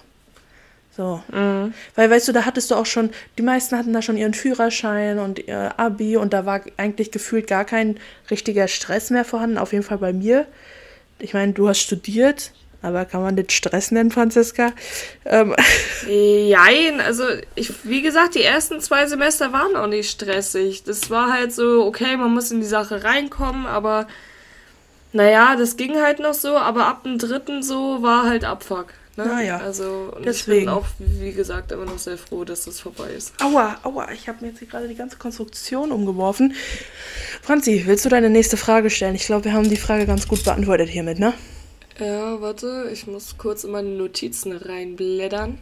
[0.95, 1.21] So.
[1.31, 1.73] Mhm.
[1.95, 5.19] Weil, weißt du, da hattest du auch schon, die meisten hatten da schon ihren Führerschein
[5.19, 7.97] und ihr Abi und da war eigentlich gefühlt gar kein
[8.29, 10.45] richtiger Stress mehr vorhanden, auf jeden Fall bei mir.
[11.19, 14.73] Ich meine, du hast studiert, aber kann man das Stress nennen, Franziska?
[15.25, 15.55] Ähm.
[16.07, 17.23] Jein, also
[17.55, 20.83] ich, wie gesagt, die ersten zwei Semester waren auch nicht stressig.
[20.83, 24.07] Das war halt so, okay, man muss in die Sache reinkommen, aber
[25.13, 28.87] naja, das ging halt noch so, aber ab dem dritten so war halt Abfuck.
[29.17, 29.25] Ne?
[29.25, 30.59] Naja, also und deswegen.
[30.59, 33.33] ich bin auch, wie gesagt, immer noch sehr froh, dass das vorbei ist.
[33.41, 36.53] Aua, aua, ich habe mir jetzt gerade die ganze Konstruktion umgeworfen.
[37.41, 39.15] Franzi, willst du deine nächste Frage stellen?
[39.15, 41.33] Ich glaube, wir haben die Frage ganz gut beantwortet hiermit, ne?
[41.99, 45.57] Ja, warte, ich muss kurz in meine Notizen reinblättern.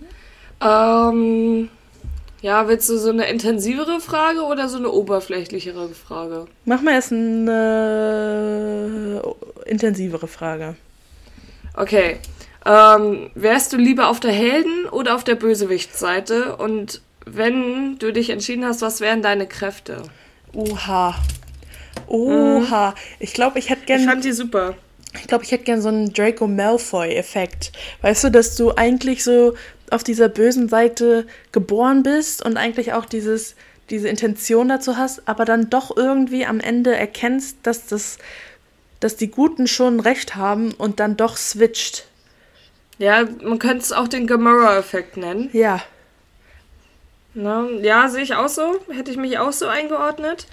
[0.62, 1.70] Ähm,
[2.41, 6.45] ja, willst du so eine intensivere Frage oder so eine oberflächlichere Frage?
[6.65, 9.21] Mach mal erst eine
[9.65, 10.75] intensivere Frage.
[11.75, 12.17] Okay.
[12.65, 16.56] Ähm, wärst du lieber auf der Helden- oder auf der Bösewichtsseite?
[16.58, 20.04] Und wenn du dich entschieden hast, was wären deine Kräfte?
[20.54, 21.15] Oha.
[22.08, 22.89] Oha.
[22.89, 22.95] Mhm.
[23.19, 24.04] Ich glaube, ich hätte gerne.
[24.04, 24.75] Ich fand die super.
[25.15, 27.71] Ich glaube, ich hätte gerne so einen Draco Malfoy-Effekt.
[28.02, 29.56] Weißt du, dass du eigentlich so
[29.91, 33.56] auf dieser bösen Seite geboren bist und eigentlich auch dieses,
[33.89, 38.17] diese Intention dazu hast, aber dann doch irgendwie am Ende erkennst, dass das,
[38.99, 42.06] dass die Guten schon recht haben und dann doch switcht.
[42.97, 45.49] Ja, man könnte es auch den Gamora-Effekt nennen.
[45.54, 45.82] Ja.
[47.34, 48.80] Na, ja, sehe ich auch so.
[48.89, 50.47] Hätte ich mich auch so eingeordnet.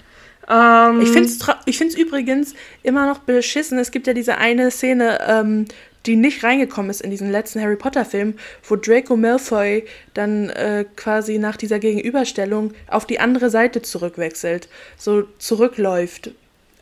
[0.49, 3.77] Ähm, ich finde es ich find's übrigens immer noch beschissen.
[3.79, 5.65] Es gibt ja diese eine Szene, ähm,
[6.07, 8.35] die nicht reingekommen ist in diesen letzten Harry Potter-Film,
[8.67, 15.23] wo Draco Malfoy dann äh, quasi nach dieser Gegenüberstellung auf die andere Seite zurückwechselt, so
[15.37, 16.31] zurückläuft,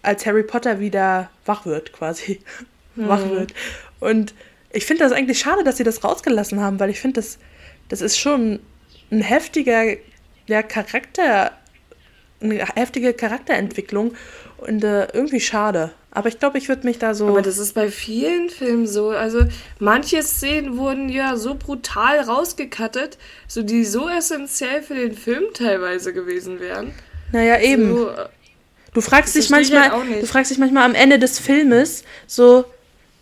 [0.04, 2.40] als Harry Potter wieder wach wird, quasi.
[2.98, 3.10] Mhm.
[3.10, 3.54] wach wird.
[4.00, 4.34] Und
[4.72, 7.40] ich finde das eigentlich schade, dass sie das rausgelassen haben, weil ich finde, das,
[7.90, 8.62] das ist schon
[9.12, 9.98] ein heftiger
[10.48, 11.52] ja, Charakter,
[12.40, 14.16] eine heftige Charakterentwicklung
[14.58, 15.92] und äh, irgendwie schade.
[16.16, 17.28] Aber ich glaube, ich würde mich da so.
[17.28, 19.10] Aber das ist bei vielen Filmen so.
[19.10, 19.42] Also
[19.80, 26.14] manche Szenen wurden ja so brutal rausgekattet, so die so essentiell für den Film teilweise
[26.14, 26.94] gewesen wären.
[27.34, 27.90] Naja, eben.
[27.90, 28.12] So,
[28.94, 32.64] du fragst dich manchmal, halt du fragst dich manchmal am Ende des Filmes so,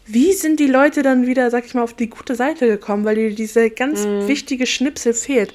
[0.05, 3.15] wie sind die Leute dann wieder, sag ich mal, auf die gute Seite gekommen, weil
[3.15, 4.27] dir diese ganz mhm.
[4.27, 5.51] wichtige Schnipsel fehlt.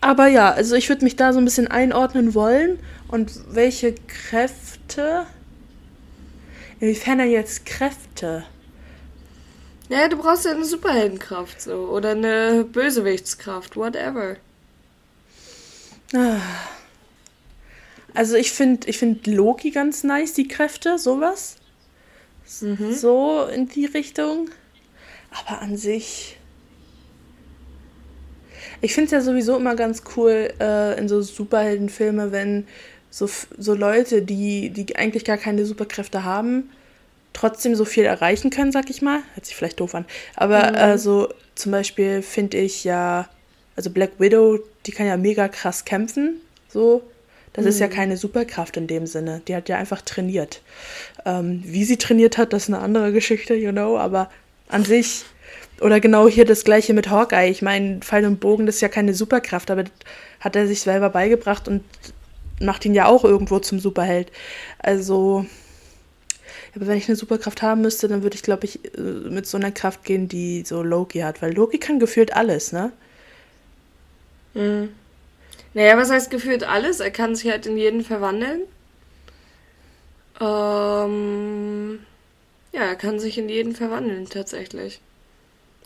[0.00, 5.26] Aber ja, also ich würde mich da so ein bisschen einordnen wollen und welche Kräfte
[6.80, 8.44] Inwiefern denn jetzt Kräfte?
[9.90, 14.36] Ja, du brauchst ja eine Superheldenkraft so oder eine Bösewichtskraft, whatever.
[16.14, 16.40] Ah.
[18.14, 21.56] Also ich finde ich find Loki ganz nice, die Kräfte, sowas.
[22.60, 22.92] Mhm.
[22.92, 24.50] So in die Richtung.
[25.30, 26.36] Aber an sich.
[28.80, 32.66] Ich finde es ja sowieso immer ganz cool äh, in so Superheldenfilme, wenn
[33.10, 36.70] so, so Leute, die, die eigentlich gar keine Superkräfte haben,
[37.32, 39.20] trotzdem so viel erreichen können, sag ich mal.
[39.34, 40.04] Hört sich vielleicht doof an.
[40.36, 40.76] Aber mhm.
[40.76, 43.28] also zum Beispiel finde ich ja,
[43.76, 46.40] also Black Widow, die kann ja mega krass kämpfen.
[46.68, 47.02] So.
[47.52, 47.68] Das mhm.
[47.70, 47.92] ist ja mhm.
[47.92, 49.42] keine Superkraft in dem Sinne.
[49.48, 50.62] Die hat ja einfach trainiert.
[51.24, 54.30] Ähm, wie sie trainiert hat, das ist eine andere Geschichte, you know, aber
[54.68, 55.24] an sich.
[55.80, 57.50] Oder genau hier das gleiche mit Hawkeye.
[57.50, 59.92] Ich meine, Pfeil und Bogen, das ist ja keine Superkraft, aber das
[60.38, 61.82] hat er sich selber beigebracht und
[62.60, 64.30] macht ihn ja auch irgendwo zum Superheld.
[64.78, 65.46] Also,
[66.74, 69.56] aber wenn ich eine Superkraft haben müsste, dann würde ich, glaube ich, äh, mit so
[69.56, 71.42] einer Kraft gehen, die so Loki hat.
[71.42, 72.92] Weil Loki kann gefühlt alles, ne?
[74.54, 74.90] Mhm.
[75.74, 77.00] Naja, was heißt gefühlt alles?
[77.00, 78.62] Er kann sich halt in jeden verwandeln.
[80.40, 82.00] Ähm,
[82.72, 85.00] ja, er kann sich in jeden verwandeln, tatsächlich.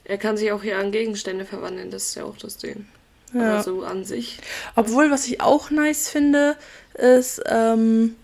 [0.05, 2.87] Er kann sich auch hier an Gegenstände verwandeln, das ist ja auch das Ding.
[3.35, 3.55] Ja.
[3.55, 4.39] Aber so an sich.
[4.77, 6.57] Obwohl, was ich auch nice finde,
[6.95, 8.17] ist ähm,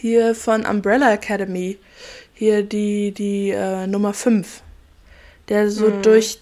[0.00, 1.78] hier von Umbrella Academy,
[2.34, 4.62] hier die, die äh, Nummer 5,
[5.48, 6.02] der so mhm.
[6.02, 6.40] durch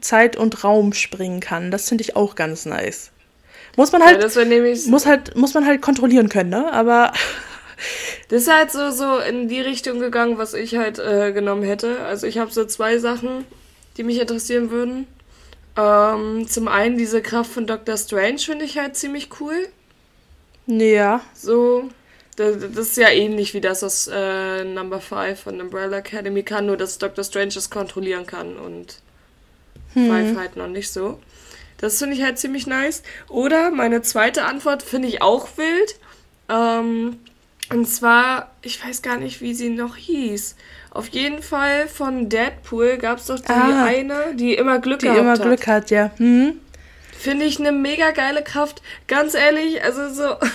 [0.00, 1.70] Zeit und Raum springen kann.
[1.70, 3.10] Das finde ich auch ganz nice.
[3.76, 6.72] Muss man halt, ja, muss halt, muss man halt kontrollieren können, ne?
[6.72, 7.12] Aber.
[8.28, 12.00] Das ist halt so, so in die Richtung gegangen, was ich halt äh, genommen hätte.
[12.00, 13.44] Also ich habe so zwei Sachen,
[13.96, 15.06] die mich interessieren würden.
[15.78, 17.96] Ähm, zum einen diese Kraft von Dr.
[17.96, 19.68] Strange finde ich halt ziemlich cool.
[20.66, 21.20] Ja.
[21.34, 21.88] So,
[22.34, 26.76] das, ist ja ähnlich wie das aus äh, Number 5 von Umbrella Academy kann, nur
[26.76, 27.22] dass Dr.
[27.22, 29.00] Strange es kontrollieren kann und
[29.94, 30.08] hm.
[30.08, 31.20] Five halt noch nicht so.
[31.78, 33.04] Das finde ich halt ziemlich nice.
[33.28, 36.00] Oder meine zweite Antwort finde ich auch wild.
[36.48, 37.20] Ähm,
[37.70, 40.56] und zwar, ich weiß gar nicht, wie sie noch hieß.
[40.90, 45.06] Auf jeden Fall von Deadpool gab es doch die ah, eine, die immer Glück die
[45.06, 45.42] immer hat.
[45.42, 46.10] Glück hat, ja.
[46.18, 46.60] Mhm.
[47.18, 48.80] Finde ich eine mega geile Kraft.
[49.06, 50.36] Ganz ehrlich, also so.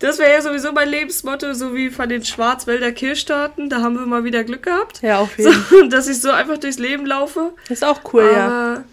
[0.00, 3.68] Das wäre ja sowieso mein Lebensmotto, so wie von den Schwarzwälder Kirchstaaten.
[3.68, 5.02] Da haben wir mal wieder Glück gehabt.
[5.02, 5.78] Ja, auf jeden Fall.
[5.82, 7.52] So, dass ich so einfach durchs Leben laufe.
[7.68, 8.84] ist auch cool, Aber, ja.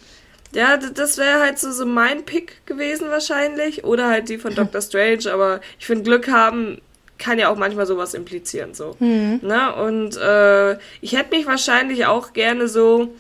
[0.54, 3.86] Ja, das wäre halt so, so mein Pick gewesen wahrscheinlich.
[3.86, 5.32] Oder halt die von Doctor Strange.
[5.32, 6.82] Aber ich finde, Glück haben
[7.18, 8.74] kann ja auch manchmal sowas implizieren.
[8.74, 8.96] So.
[9.00, 9.40] Mhm.
[9.42, 9.76] Ne?
[9.76, 13.14] Und äh, ich hätte mich wahrscheinlich auch gerne so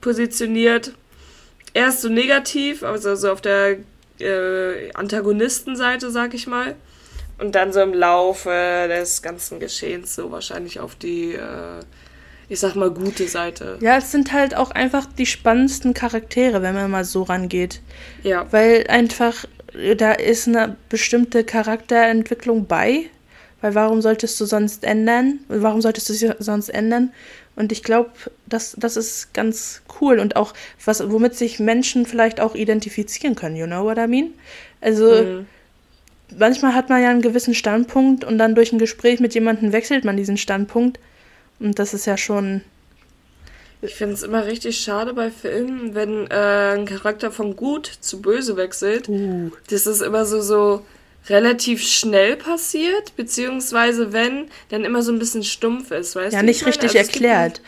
[0.00, 0.92] positioniert,
[1.74, 3.78] erst so negativ, also so auf der
[4.18, 6.74] äh, Antagonistenseite, sag ich mal.
[7.38, 11.80] Und dann so im Laufe des ganzen Geschehens so wahrscheinlich auf die, äh,
[12.50, 13.78] ich sag mal, gute Seite.
[13.80, 17.80] Ja, es sind halt auch einfach die spannendsten Charaktere, wenn man mal so rangeht.
[18.22, 18.46] Ja.
[18.50, 19.46] Weil einfach,
[19.96, 23.06] da ist eine bestimmte Charakterentwicklung bei,
[23.60, 25.40] weil warum solltest du sonst ändern?
[25.48, 27.12] Warum solltest du sie sonst ändern?
[27.56, 28.10] Und ich glaube,
[28.46, 33.56] das, das ist ganz cool und auch was, womit sich Menschen vielleicht auch identifizieren können,
[33.56, 34.32] you know what I mean?
[34.80, 35.46] Also mhm.
[36.38, 40.04] manchmal hat man ja einen gewissen Standpunkt und dann durch ein Gespräch mit jemandem wechselt
[40.04, 40.98] man diesen Standpunkt.
[41.58, 42.62] Und das ist ja schon.
[43.82, 48.22] Ich finde es immer richtig schade bei Filmen, wenn äh, ein Charakter von gut zu
[48.22, 49.08] böse wechselt.
[49.08, 49.50] Uh.
[49.68, 50.84] Das ist immer so, so
[51.28, 56.36] relativ schnell passiert, beziehungsweise wenn, dann immer so ein bisschen stumpf ist, weißt ja, du?
[56.36, 57.60] Ja, nicht richtig also erklärt.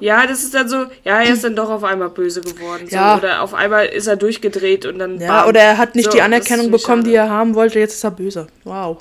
[0.00, 2.86] Ja, das ist dann so, ja, er ist dann doch auf einmal böse geworden.
[2.90, 3.14] Ja.
[3.14, 5.18] So, oder auf einmal ist er durchgedreht und dann.
[5.18, 5.48] Ja, bam.
[5.48, 7.10] oder er hat nicht so, die Anerkennung bekommen, schade.
[7.10, 8.48] die er haben wollte, jetzt ist er böse.
[8.64, 8.98] Wow.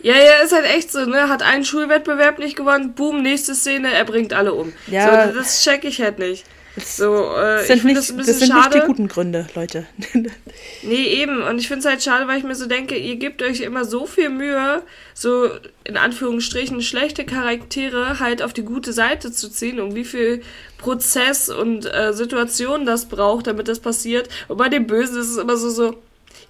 [0.00, 1.28] Ja, ja, ist halt echt so, ne?
[1.28, 4.72] Hat einen Schulwettbewerb nicht gewonnen, boom, nächste Szene, er bringt alle um.
[4.88, 5.28] Ja.
[5.28, 6.44] So, das check ich halt nicht.
[6.76, 8.70] So, äh, sind nicht, das, das sind schade.
[8.70, 9.86] nicht die guten Gründe, Leute.
[10.82, 11.42] nee, eben.
[11.42, 13.84] Und ich finde es halt schade, weil ich mir so denke, ihr gebt euch immer
[13.84, 14.82] so viel Mühe,
[15.12, 15.50] so
[15.84, 20.42] in Anführungsstrichen schlechte Charaktere halt auf die gute Seite zu ziehen und wie viel
[20.78, 24.30] Prozess und äh, Situation das braucht, damit das passiert.
[24.48, 25.96] Und bei den Bösen ist es immer so, so,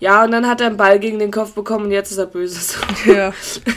[0.02, 2.26] ja, und dann hat er einen Ball gegen den Kopf bekommen und jetzt ist er
[2.26, 2.58] böse.
[3.06, 3.32] Ja.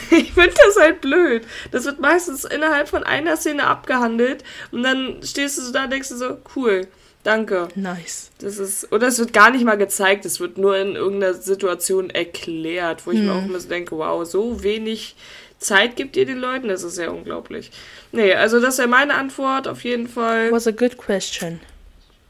[0.10, 1.44] ich finde das halt blöd.
[1.70, 5.94] Das wird meistens innerhalb von einer Szene abgehandelt und dann stehst du so da und
[5.94, 6.88] denkst du so, cool,
[7.22, 7.68] danke.
[7.76, 8.32] Nice.
[8.40, 12.10] Das ist, oder es wird gar nicht mal gezeigt, es wird nur in irgendeiner Situation
[12.10, 13.28] erklärt, wo ich hm.
[13.28, 15.16] mir auch immer so denke, wow, so wenig
[15.60, 17.70] Zeit gibt ihr den Leuten, das ist ja unglaublich.
[18.12, 20.52] Nee, also das wäre meine Antwort auf jeden Fall.
[20.52, 21.60] Was a good question.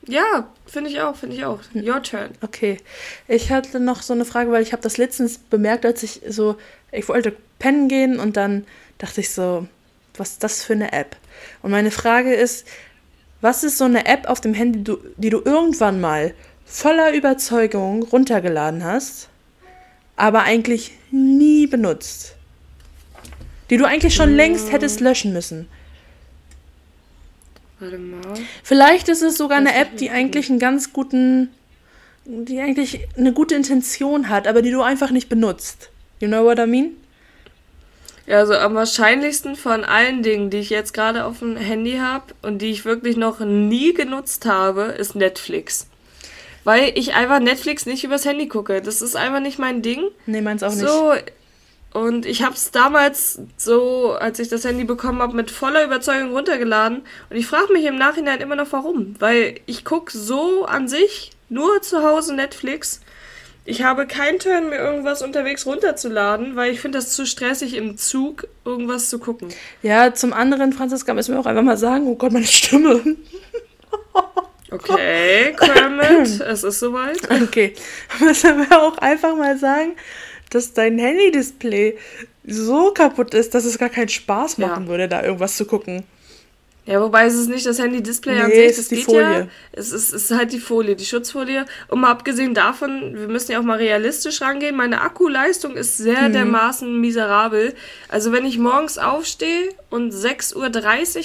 [0.07, 1.59] Ja, finde ich auch, finde ich auch.
[1.73, 2.31] Your turn.
[2.41, 2.77] Okay.
[3.27, 6.57] Ich hatte noch so eine Frage, weil ich habe das letztens bemerkt, als ich so,
[6.91, 8.65] ich wollte pennen gehen und dann
[8.97, 9.67] dachte ich so,
[10.17, 11.15] was ist das für eine App?
[11.61, 12.67] Und meine Frage ist,
[13.41, 16.33] was ist so eine App auf dem Handy, die du, die du irgendwann mal
[16.65, 19.29] voller Überzeugung runtergeladen hast,
[20.15, 22.35] aber eigentlich nie benutzt?
[23.69, 25.67] Die du eigentlich schon längst hättest löschen müssen.
[27.79, 28.21] Warte mal.
[28.63, 31.49] Vielleicht ist es sogar eine App, die eigentlich einen ganz guten,
[32.25, 35.89] die eigentlich eine gute Intention hat, aber die du einfach nicht benutzt.
[36.19, 36.91] You know what I mean?
[38.27, 42.33] Ja, also am wahrscheinlichsten von allen Dingen, die ich jetzt gerade auf dem Handy habe
[42.41, 45.87] und die ich wirklich noch nie genutzt habe, ist Netflix.
[46.63, 48.81] Weil ich einfach Netflix nicht übers Handy gucke.
[48.81, 50.05] Das ist einfach nicht mein Ding.
[50.25, 50.79] Nee, meins auch nicht.
[50.79, 51.13] So,
[51.95, 56.33] und ich habe es damals so, als ich das Handy bekommen habe, mit voller Überzeugung
[56.33, 57.03] runtergeladen.
[57.29, 59.15] Und ich frage mich im Nachhinein immer noch, warum.
[59.19, 62.99] Weil ich gucke so an sich nur zu Hause Netflix.
[63.63, 67.95] Ich habe keinen Turn, mir irgendwas unterwegs runterzuladen, weil ich finde das zu stressig im
[67.95, 69.47] Zug, irgendwas zu gucken.
[69.81, 73.01] Ja, zum anderen, Franziska, müssen wir auch einfach mal sagen, oh Gott, meine Stimme.
[74.71, 77.19] Okay, Kermit, es ist soweit.
[77.43, 77.73] Okay,
[78.19, 79.95] müssen wir auch einfach mal sagen,
[80.49, 81.97] dass dein Handy-Display
[82.45, 84.89] so kaputt ist, dass es gar keinen Spaß machen ja.
[84.89, 86.03] würde, da irgendwas zu gucken.
[86.87, 89.21] Ja, wobei es ist nicht das Handy-Display nee, an sich, es ist die Folie.
[89.21, 91.65] Ja, es, ist, es ist halt die Folie, die Schutzfolie.
[91.87, 96.25] Und mal abgesehen davon, wir müssen ja auch mal realistisch rangehen, meine Akkuleistung ist sehr
[96.25, 96.33] hm.
[96.33, 97.73] dermaßen miserabel.
[98.07, 100.55] Also wenn ich morgens aufstehe und 6.30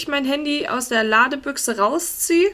[0.07, 2.53] Uhr mein Handy aus der Ladebüchse rausziehe,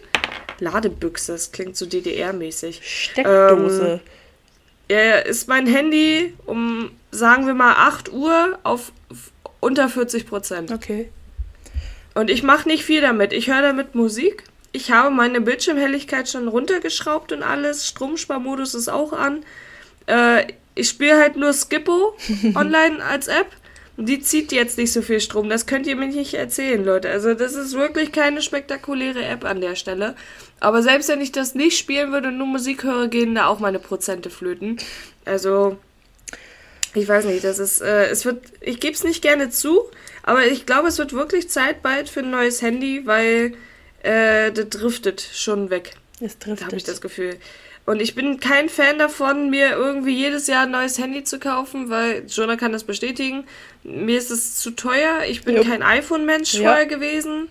[0.59, 2.81] Ladebüchse, das klingt so DDR-mäßig.
[2.83, 3.87] Steckdose.
[3.87, 4.15] Ähm, äh,
[4.88, 8.92] ist mein Handy um, sagen wir mal, 8 Uhr auf
[9.61, 10.70] unter 40 Prozent.
[10.70, 11.11] Okay.
[12.14, 13.33] Und ich mache nicht viel damit.
[13.33, 14.44] Ich höre damit Musik.
[14.72, 17.87] Ich habe meine Bildschirmhelligkeit schon runtergeschraubt und alles.
[17.87, 19.44] Stromsparmodus ist auch an.
[20.07, 22.16] Äh, ich spiele halt nur Skippo
[22.55, 23.49] online als App.
[23.99, 25.49] Die zieht jetzt nicht so viel Strom.
[25.49, 27.11] Das könnt ihr mir nicht erzählen, Leute.
[27.11, 30.14] Also das ist wirklich keine spektakuläre App an der Stelle.
[30.61, 33.59] Aber selbst wenn ich das nicht spielen würde und nur Musik höre, gehen da auch
[33.59, 34.79] meine Prozente flöten.
[35.25, 35.79] Also
[36.95, 39.83] ich weiß nicht, das ist, äh, es wird, ich gebe es nicht gerne zu,
[40.23, 43.53] aber ich glaube, es wird wirklich Zeit bald für ein neues Handy, weil
[44.03, 45.92] äh, das driftet schon weg.
[46.21, 47.37] Es Da habe ich das Gefühl.
[47.85, 51.88] Und ich bin kein Fan davon, mir irgendwie jedes Jahr ein neues Handy zu kaufen,
[51.88, 53.45] weil Jonah kann das bestätigen.
[53.85, 55.21] Mir ist es zu teuer.
[55.29, 55.66] Ich bin Jupp.
[55.66, 56.71] kein iPhone-Mensch Ja.
[56.71, 57.49] vorher gewesen.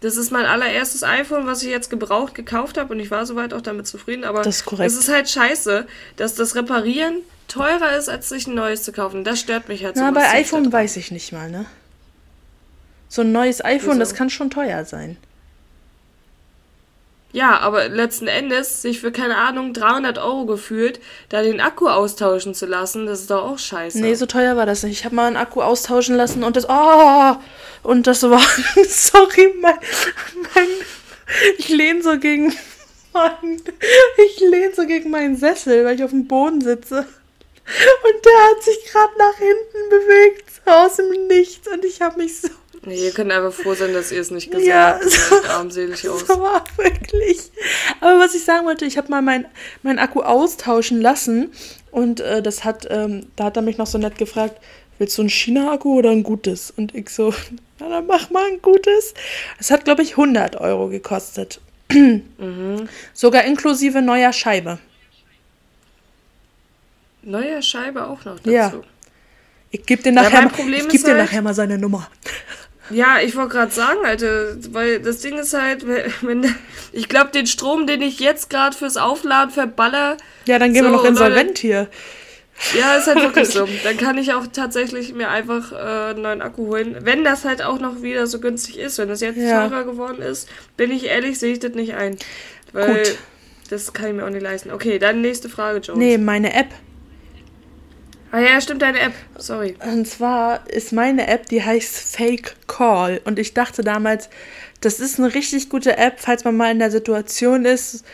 [0.00, 3.52] Das ist mein allererstes iPhone, was ich jetzt gebraucht gekauft habe und ich war soweit
[3.52, 4.24] auch damit zufrieden.
[4.24, 4.90] Aber Das ist korrekt.
[4.90, 7.16] es ist halt scheiße, dass das Reparieren
[7.48, 9.24] teurer ist, als sich ein neues zu kaufen.
[9.24, 11.66] Das stört mich halt so Na, bei iPhone weiß ich nicht mal, ne?
[13.08, 13.98] So ein neues iPhone, Wieso?
[14.00, 15.16] das kann schon teuer sein.
[17.30, 22.54] Ja, aber letzten Endes sich für, keine Ahnung, 300 Euro gefühlt, da den Akku austauschen
[22.54, 24.00] zu lassen, das ist doch auch scheiße.
[24.00, 25.00] Nee, so teuer war das nicht.
[25.00, 26.66] Ich habe mal einen Akku austauschen lassen und das.
[26.68, 27.36] Oh!
[27.82, 28.40] Und das war.
[28.88, 29.78] Sorry, mein.
[30.54, 30.68] mein
[31.58, 32.54] ich lehne so gegen.
[33.12, 33.62] Mann,
[34.26, 36.98] ich lehne so gegen meinen Sessel, weil ich auf dem Boden sitze.
[36.98, 41.68] Und der hat sich gerade nach hinten bewegt, aus dem Nichts.
[41.68, 42.48] Und ich habe mich so.
[42.84, 45.10] Nee, ihr könnt einfach froh sein, dass ihr es nicht gesehen Ja, habt.
[45.10, 46.26] So- armselig aus.
[46.26, 47.50] So war wirklich.
[48.00, 49.46] Aber was ich sagen wollte, ich habe mal meinen
[49.82, 51.50] mein Akku austauschen lassen
[51.90, 54.60] und äh, das hat, ähm, da hat er mich noch so nett gefragt,
[54.98, 56.70] willst du ein China-Akku oder ein gutes?
[56.76, 57.34] Und ich so,
[57.80, 59.14] na dann mach mal ein gutes.
[59.58, 61.60] Es hat, glaube ich, 100 Euro gekostet.
[63.14, 64.78] Sogar inklusive neuer Scheibe.
[67.22, 68.50] Neue Scheibe auch noch dazu.
[68.50, 68.72] Ja.
[69.70, 72.08] Ich gebe dir Ja, nachher, ich geb dir halt- nachher mal seine Nummer.
[72.90, 75.84] Ja, ich wollte gerade sagen, Alter, weil das Ding ist halt,
[76.22, 76.54] wenn,
[76.92, 80.90] ich glaube, den Strom, den ich jetzt gerade fürs Aufladen verballer, Ja, dann gehen wir
[80.90, 81.08] So, noch Leute.
[81.08, 81.88] insolvent hier.
[82.78, 83.68] ja, ist halt wirklich so.
[83.84, 86.96] Dann kann ich auch tatsächlich mir einfach äh, einen neuen Akku holen.
[87.02, 89.68] Wenn das halt auch noch wieder so günstig ist, wenn das jetzt Ja.
[89.68, 92.16] teurer geworden ist, bin ich ehrlich, sehe ich das nicht ein.
[92.72, 93.18] Weil Gut.
[93.70, 94.72] das kann ich mir auch nicht leisten.
[94.72, 95.98] Okay, dann nächste Frage, Jones.
[95.98, 96.66] Nee, meine App.
[98.30, 99.14] Ah ja, stimmt, deine App.
[99.38, 99.74] Sorry.
[99.90, 103.22] Und zwar ist meine App, die heißt Fake Call.
[103.24, 104.28] Und ich dachte damals,
[104.82, 108.04] das ist eine richtig gute App, falls man mal in der Situation ist,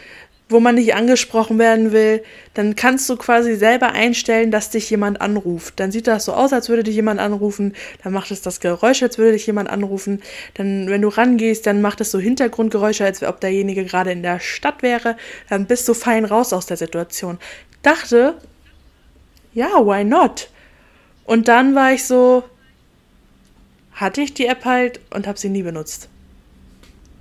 [0.48, 2.22] wo man nicht angesprochen werden will.
[2.52, 5.80] Dann kannst du quasi selber einstellen, dass dich jemand anruft.
[5.80, 7.74] Dann sieht das so aus, als würde dich jemand anrufen.
[8.04, 10.22] Dann macht es das Geräusch, als würde dich jemand anrufen.
[10.54, 14.38] Dann, wenn du rangehst, dann macht es so Hintergrundgeräusche, als ob derjenige gerade in der
[14.38, 15.16] Stadt wäre.
[15.48, 17.38] Dann bist du fein raus aus der Situation.
[17.82, 18.36] Dachte,
[19.54, 20.50] ja, why not?
[21.24, 22.44] Und dann war ich so,
[23.92, 26.10] hatte ich die App halt und habe sie nie benutzt.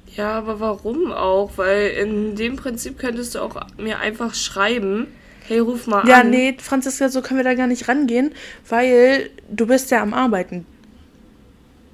[0.05, 1.57] Ja, aber warum auch?
[1.57, 5.07] Weil in dem Prinzip könntest du auch mir einfach schreiben,
[5.41, 6.23] hey, ruf mal Ja, an.
[6.23, 8.35] nee, Franziska, so können wir da gar nicht rangehen,
[8.67, 10.67] weil du bist ja am Arbeiten.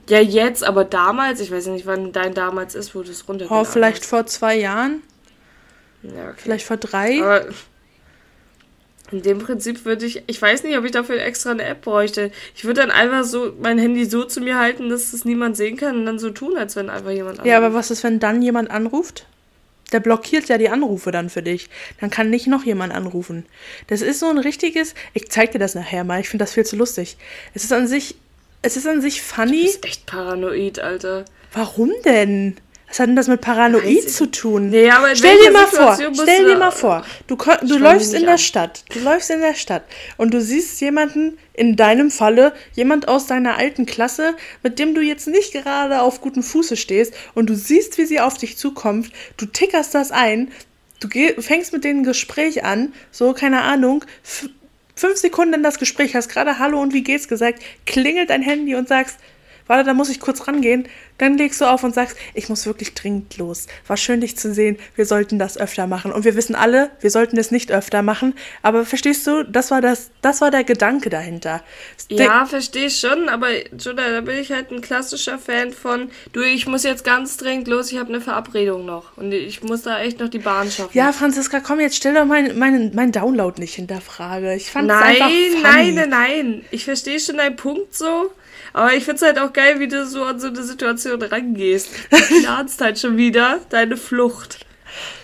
[0.09, 3.65] Ja, jetzt, aber damals, ich weiß nicht, wann dein damals ist, wo du es Oh,
[3.65, 5.03] runtergeladen vielleicht vor zwei Jahren,
[6.03, 6.13] hast.
[6.15, 6.35] Ja, okay.
[6.35, 7.27] vielleicht vor drei.
[7.27, 7.47] Aber
[9.11, 12.31] in dem Prinzip würde ich, ich weiß nicht, ob ich dafür extra eine App bräuchte.
[12.55, 15.77] Ich würde dann einfach so mein Handy so zu mir halten, dass es niemand sehen
[15.77, 17.79] kann und dann so tun, als wenn einfach jemand Ja, aber anruft.
[17.79, 19.25] was ist, wenn dann jemand anruft?
[19.91, 21.67] Der blockiert ja die Anrufe dann für dich.
[21.99, 23.47] Dann kann nicht noch jemand anrufen.
[23.87, 24.93] Das ist so ein richtiges.
[25.15, 26.19] Ich zeig dir das nachher mal.
[26.21, 27.17] Ich finde das viel zu lustig.
[27.55, 28.15] Es ist an sich.
[28.61, 29.63] Es ist an sich Du funny.
[29.63, 31.25] bist echt paranoid, Alter.
[31.53, 32.57] Warum denn?
[32.89, 34.69] Was hat denn das mit Paranoid zu tun?
[34.71, 38.15] Nee, aber stell dir mal vor, Situation stell du dir mal vor, du, du läufst
[38.15, 38.37] in der an.
[38.39, 39.83] Stadt, du läufst in der Stadt
[40.17, 45.01] und du siehst jemanden, in deinem Falle, jemand aus deiner alten Klasse, mit dem du
[45.01, 49.11] jetzt nicht gerade auf gutem Fuße stehst und du siehst, wie sie auf dich zukommt,
[49.37, 50.51] du tickerst das ein,
[50.99, 51.09] du
[51.41, 54.03] fängst mit denen ein Gespräch an, so, keine Ahnung,
[54.95, 58.75] fünf Sekunden in das Gespräch, hast gerade Hallo und wie geht's gesagt, klingelt dein Handy
[58.75, 59.19] und sagst,
[59.69, 60.87] warte, da muss ich kurz rangehen.
[61.19, 63.67] Dann legst du auf und sagst, ich muss wirklich dringend los.
[63.87, 64.77] War schön, dich zu sehen.
[64.95, 66.11] Wir sollten das öfter machen.
[66.11, 68.33] Und wir wissen alle, wir sollten es nicht öfter machen.
[68.63, 71.61] Aber verstehst du, das war das, das war der Gedanke dahinter.
[72.09, 73.47] Ja, verstehe ich schon, aber
[73.77, 77.67] Judah, da bin ich halt ein klassischer Fan von, du, ich muss jetzt ganz dringend
[77.67, 80.97] los, ich habe eine Verabredung noch und ich muss da echt noch die Bahn schaffen.
[80.97, 84.55] Ja, Franziska, komm, jetzt stell doch meinen mein, mein Download nicht hinter Frage.
[84.55, 85.29] Ich fand es nein, einfach
[85.61, 86.65] nein, nein, nein.
[86.71, 88.31] Ich verstehe schon deinen Punkt so,
[88.73, 91.89] aber ich find's halt auch geil, wie du so an so eine Situation rangehst.
[92.11, 94.65] Du planst halt schon wieder deine Flucht.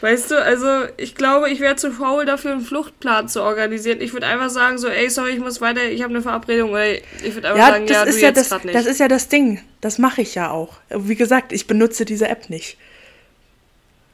[0.02, 0.68] Weißt du, also
[0.98, 4.00] ich glaube, ich wäre zu faul dafür, einen Fluchtplan zu organisieren.
[4.00, 6.72] Ich würde einfach sagen, so, ey, sorry, ich muss weiter, ich habe eine Verabredung.
[6.72, 8.76] Oder ich würde einfach Ja, sagen, das ja, ist du ja jetzt das, nicht.
[8.76, 9.62] das ist ja das Ding.
[9.82, 10.74] Das mache ich ja auch.
[10.90, 12.78] Wie gesagt, ich benutze diese App nicht.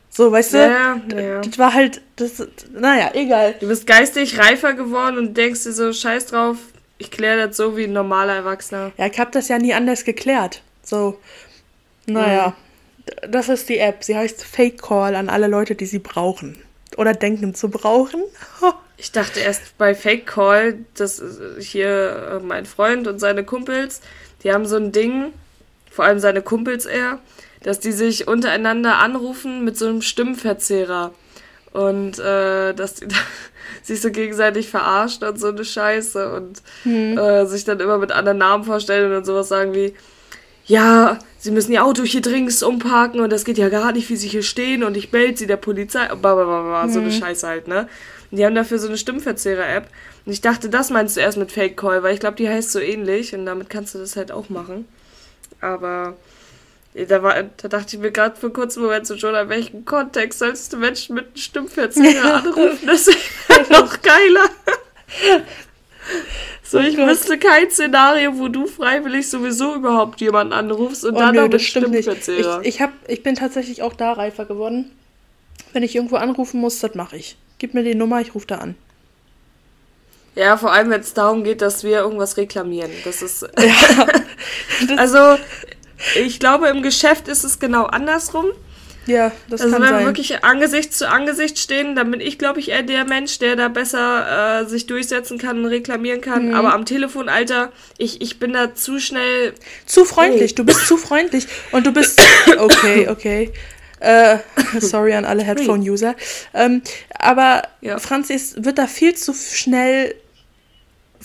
[0.09, 0.57] So, weißt du?
[0.57, 1.41] Ja, ja, ja.
[1.41, 3.55] Das war halt, das, naja, egal.
[3.59, 6.57] Du bist geistig reifer geworden und denkst dir so, scheiß drauf,
[7.01, 8.91] ich kläre das so wie ein normaler Erwachsener.
[8.97, 10.61] Ja, ich habe das ja nie anders geklärt.
[10.83, 11.17] So,
[12.05, 12.55] naja,
[13.07, 14.03] d- das ist die App.
[14.03, 16.57] Sie heißt Fake Call an alle Leute, die sie brauchen.
[16.97, 18.23] Oder denken zu brauchen.
[19.03, 21.23] Ich dachte erst bei Fake Call, dass
[21.59, 23.99] hier äh, mein Freund und seine Kumpels,
[24.43, 25.33] die haben so ein Ding,
[25.89, 27.17] vor allem seine Kumpels eher,
[27.63, 31.15] dass die sich untereinander anrufen mit so einem Stimmverzehrer.
[31.71, 33.07] Und äh, dass die
[33.83, 36.61] sich so gegenseitig verarschen und so eine Scheiße und
[37.17, 39.93] äh, sich dann immer mit anderen Namen vorstellen und dann sowas sagen wie,
[40.65, 44.15] ja, sie müssen ihr Auto hier dringend umparken und das geht ja gar nicht, wie
[44.15, 46.07] sie hier stehen und ich melde sie der Polizei.
[46.07, 47.87] Blablabla, so eine Scheiße halt, ne?
[48.29, 49.87] Und die haben dafür so eine Stimmverzehrer-App.
[50.25, 52.71] Und ich dachte, das meinst du erst mit Fake Call, weil ich glaube, die heißt
[52.71, 54.87] so ähnlich und damit kannst du das halt auch machen.
[55.59, 56.15] Aber
[56.93, 59.85] da, war, da dachte ich mir gerade für einen kurzen Moment so schon, in welchem
[59.85, 62.85] Kontext sollst du Menschen mit einem Stimmverzehrer anrufen?
[62.85, 63.17] Das ist
[63.69, 64.49] noch geiler.
[66.63, 67.07] So, ich Gott.
[67.07, 71.49] wüsste kein Szenario, wo du freiwillig sowieso überhaupt jemanden anrufst und Oh dann nö, noch
[71.49, 72.07] das stimmt nicht.
[72.07, 74.91] Ich, ich, hab, ich bin tatsächlich auch da reifer geworden.
[75.73, 77.37] Wenn ich irgendwo anrufen muss, das mache ich.
[77.59, 78.75] Gib mir die Nummer, ich rufe da an.
[80.35, 82.91] Ja, vor allem, wenn es darum geht, dass wir irgendwas reklamieren.
[83.05, 83.47] Das ist.
[84.87, 85.37] Das- also,
[86.15, 88.45] ich glaube, im Geschäft ist es genau andersrum.
[89.07, 90.05] Ja, das Also, kann wenn wir sein.
[90.05, 93.67] wirklich Angesicht zu Angesicht stehen, dann bin ich, glaube ich, eher der Mensch, der da
[93.67, 96.49] besser äh, sich durchsetzen kann und reklamieren kann.
[96.49, 96.53] Mhm.
[96.53, 99.53] Aber am Telefon, Alter, ich, ich bin da zu schnell.
[99.87, 102.21] Zu freundlich, du bist zu freundlich und du bist.
[102.59, 103.51] Okay, okay.
[103.99, 104.37] Äh,
[104.79, 106.15] sorry an alle Headphone-User.
[106.53, 106.81] Ähm,
[107.17, 107.97] aber Ja.
[107.99, 110.13] Franzi es wird da viel zu schnell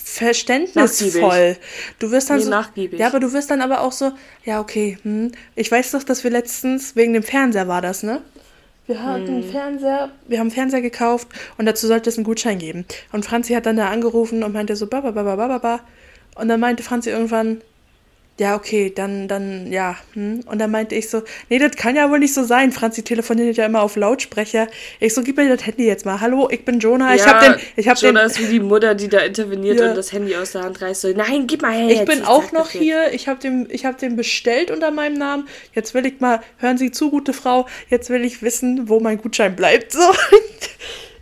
[0.06, 1.56] verständnisvoll.
[1.98, 3.00] Du wirst dann Nee, so, nachgiebig.
[3.00, 4.12] ja, aber du wirst dann aber auch so,
[4.44, 5.32] ja, okay, hm.
[5.56, 8.22] ich weiß doch, dass wir letztens, wegen dem Fernseher war das, ne?
[8.86, 11.26] Wir hatten einen Fernseher, wir haben einen Fernseher gekauft
[11.58, 12.86] und dazu sollte es einen Gutschein geben.
[13.10, 15.80] Und Franzi hat dann da angerufen und meinte so, ba, ba, ba, ba, ba, ba.
[16.36, 17.62] Und dann meinte Franzi irgendwann,
[18.38, 19.96] ja, okay, dann, dann, ja.
[20.12, 20.40] Hm.
[20.44, 22.70] Und dann meinte ich so, nee, das kann ja wohl nicht so sein.
[22.70, 24.68] Franzi telefoniert ja immer auf Lautsprecher.
[25.00, 26.20] Ich so, gib mir das Handy jetzt mal.
[26.20, 27.14] Hallo, ich bin Jonah.
[27.14, 29.88] ich hab den, ich hab den, Jonah ist wie die Mutter, die da interveniert Ja.
[29.88, 31.00] und das Handy aus der Hand reißt.
[31.00, 31.88] So, nein, gib mal her.
[31.88, 33.12] ich jetzt, bin sag auch noch hier.
[33.14, 35.48] Ich habe den, ich hab den bestellt unter meinem Namen.
[35.74, 37.66] Jetzt will ich mal, hören Sie zu, gute Frau.
[37.88, 39.92] Jetzt will ich wissen, wo mein Gutschein bleibt.
[39.92, 40.00] So.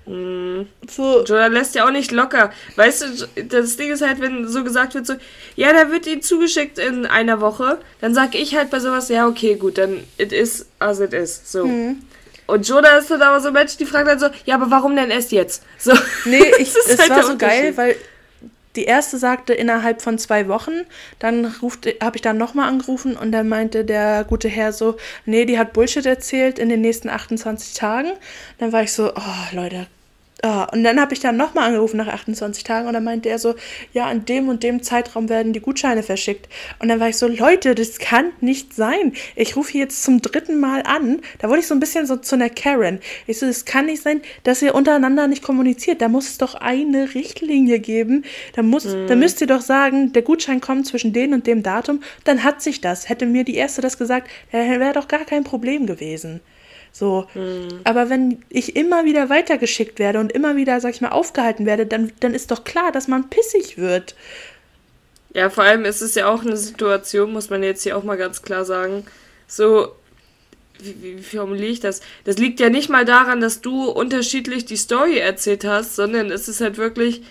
[0.07, 0.69] Mhm.
[0.89, 1.25] so.
[1.25, 2.53] Jonah lässt ja auch nicht locker.
[2.77, 5.15] Weißt du, das Ding ist halt, wenn so gesagt wird, so,
[5.57, 9.27] ja, da wird ihm zugeschickt in einer Woche, dann sag ich halt bei sowas, ja,
[9.27, 11.41] okay, gut, dann it is as it is.
[11.51, 11.67] So.
[11.67, 12.03] Mhm.
[12.47, 14.95] Und Jonah ist dann aber so ein Mensch, die fragt dann so, ja, aber warum
[14.97, 15.63] denn erst jetzt?
[15.79, 15.93] So.
[16.27, 17.97] Nee, ich, Das ist es halt war so geil, weil
[18.77, 20.73] die erste sagte innerhalb von zwei Wochen,
[21.19, 24.97] dann habe ich dann nochmal angerufen und dann meinte der gute Herr so,
[25.27, 28.13] nee, die hat Bullshit erzählt in den nächsten 28 Tagen.
[28.59, 29.87] Dann war ich so, oh Leute.
[30.43, 33.39] Ah, und dann habe ich dann nochmal angerufen nach 28 Tagen und dann meinte er
[33.39, 33.55] so,
[33.93, 36.49] ja, in dem und dem Zeitraum werden die Gutscheine verschickt.
[36.81, 39.13] Und dann war ich so, Leute, das kann nicht sein.
[39.37, 41.21] Ich rufe jetzt zum dritten Mal an.
[41.39, 42.99] Da wurde ich so ein bisschen so zu einer Karen.
[43.27, 46.03] Ich so, es kann nicht sein, dass ihr untereinander nicht kommuniziert.
[46.03, 48.25] Da muss es doch eine Richtlinie geben.
[48.55, 52.03] Da, muss, da müsst ihr doch sagen, der Gutschein kommt zwischen dem und dem Datum.
[52.25, 53.09] Dann hat sich das.
[53.09, 56.41] Hätte mir die Erste das gesagt, wäre doch gar kein Problem gewesen.
[56.95, 57.27] So.
[57.83, 61.87] Aber wenn ich immer wieder weitergeschickt werde und immer wieder, sag ich mal, aufgehalten werde,
[61.87, 64.15] dann, dann ist doch klar, dass man pissig wird.
[65.35, 68.17] Ja, vor allem ist es ja auch eine Situation, muss man jetzt hier auch mal
[68.17, 69.05] ganz klar sagen.
[69.49, 69.89] So,
[70.79, 72.01] wie, wie, wie formuliere ich das?
[72.23, 76.47] Das liegt ja nicht mal daran, dass du unterschiedlich die Story erzählt hast, sondern es
[76.47, 77.23] ist halt wirklich,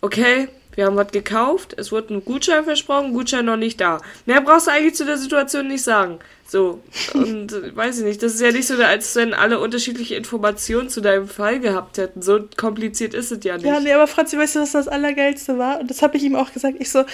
[0.00, 4.00] okay, wir haben was gekauft, es wurde ein Gutschein versprochen, Gutschein noch nicht da.
[4.26, 6.18] Mehr brauchst du eigentlich zu der Situation nicht sagen.
[6.46, 6.80] So,
[7.14, 10.88] und äh, weiß ich nicht, das ist ja nicht so, als wenn alle unterschiedliche Informationen
[10.88, 12.22] zu deinem Fall gehabt hätten.
[12.22, 13.66] So kompliziert ist es ja nicht.
[13.66, 15.80] Ja, nee, aber Franzi, weißt du, was das Allergeilste war?
[15.80, 16.76] Und das habe ich ihm auch gesagt.
[16.80, 17.04] Ich so,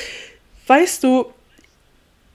[0.67, 1.27] weißt du,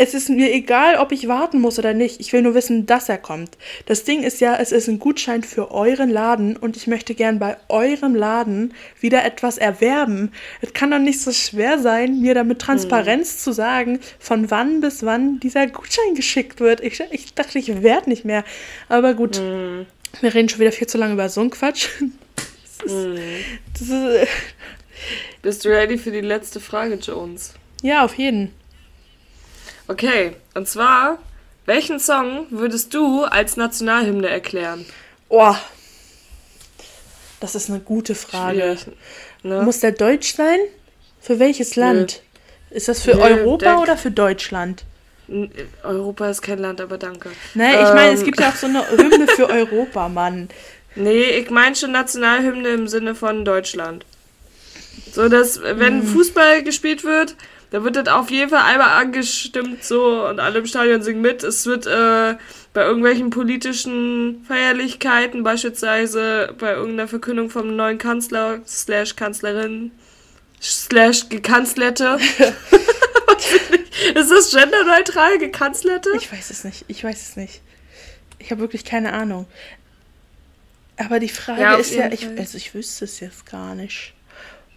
[0.01, 2.19] es ist mir egal, ob ich warten muss oder nicht.
[2.19, 3.55] Ich will nur wissen, dass er kommt.
[3.85, 7.37] Das Ding ist ja, es ist ein Gutschein für euren Laden und ich möchte gern
[7.37, 10.31] bei eurem Laden wieder etwas erwerben.
[10.59, 14.81] Es kann doch nicht so schwer sein, mir da mit Transparenz zu sagen, von wann
[14.81, 16.81] bis wann dieser Gutschein geschickt wird.
[16.81, 18.43] Ich, ich dachte, ich werde nicht mehr.
[18.89, 21.87] Aber gut, wir reden schon wieder viel zu lange über so einen Quatsch.
[22.83, 23.19] Das ist,
[23.73, 24.27] das ist,
[25.43, 27.53] Bist du ready für die letzte Frage, Jones?
[27.83, 28.51] ja, auf jeden.
[29.91, 31.17] Okay, und zwar,
[31.65, 34.85] welchen Song würdest du als Nationalhymne erklären?
[35.27, 35.53] Oh.
[37.41, 38.77] Das ist eine gute Frage.
[39.43, 39.61] Ne?
[39.63, 40.59] Muss der deutsch sein?
[41.19, 42.21] Für welches Land?
[42.69, 44.85] Ist das für Nö, Europa der- oder für Deutschland?
[45.83, 47.29] Europa ist kein Land, aber danke.
[47.53, 50.47] Ne, ich meine, es Ähm, gibt ja auch so eine Hymne für Europa, Mann.
[50.95, 54.05] Nee, ich meine schon Nationalhymne im Sinne von Deutschland.
[55.11, 57.35] So, dass, wenn Fußball gespielt wird,
[57.71, 61.43] da wird das auf jeden Fall einmal angestimmt so und alle im Stadion singen mit.
[61.43, 62.35] Es wird äh,
[62.73, 69.91] bei irgendwelchen politischen Feierlichkeiten, beispielsweise bei irgendeiner Verkündung vom neuen Kanzler, slash Kanzlerin,
[70.61, 72.19] slash gekanzlerte.
[74.15, 76.09] Ist das genderneutral, gekanzlerte?
[76.17, 76.85] Ich weiß es nicht.
[76.87, 77.61] Ich weiß es nicht.
[78.39, 79.47] Ich habe wirklich keine Ahnung.
[80.97, 84.13] Aber die Frage Ja, ist ja, ich, also ich wüsste es jetzt gar nicht.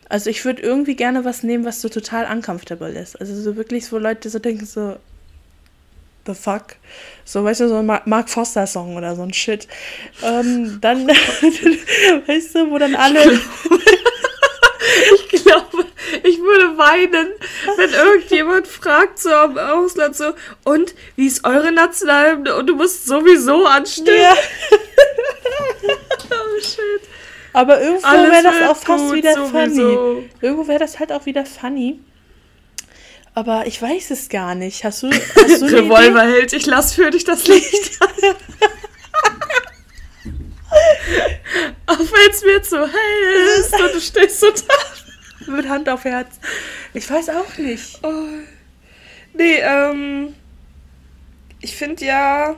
[0.09, 3.21] Also ich würde irgendwie gerne was nehmen, was so total uncomfortable ist.
[3.21, 4.97] Also so wirklich, wo Leute so denken so,
[6.27, 6.77] the fuck?
[7.25, 9.67] So, weißt du, so ein Ma- Mark Foster Song oder so ein Shit.
[10.23, 11.07] Ähm, dann,
[12.27, 13.21] weißt du, wo dann alle,
[15.33, 15.87] Ich glaube,
[16.23, 17.29] ich würde weinen,
[17.77, 20.33] wenn irgendjemand fragt so am Ausland so,
[20.65, 22.55] und wie ist eure Nationalhymne?
[22.57, 24.21] Und du musst sowieso anstimmen.
[24.21, 24.35] ja,
[26.31, 27.09] Oh shit.
[27.55, 29.75] Aber irgendwo wäre das auch fast gut, wieder funny.
[29.75, 30.25] sowieso.
[30.41, 32.01] Irgendwo wäre das halt auch wieder funny.
[33.35, 34.85] Aber ich weiß es gar nicht.
[34.85, 35.67] Hast du, hast du?
[35.77, 37.99] Revolverheld, ich lass für dich das Licht.
[41.87, 45.53] Auch wenn es mir zu hell ist und du stehst so da.
[45.53, 46.41] Mit Hand auf Herz.
[46.95, 48.01] Ich weiß auch nicht.
[48.03, 48.29] Oh.
[49.35, 50.35] Nee, ähm.
[51.61, 52.57] Ich finde ja.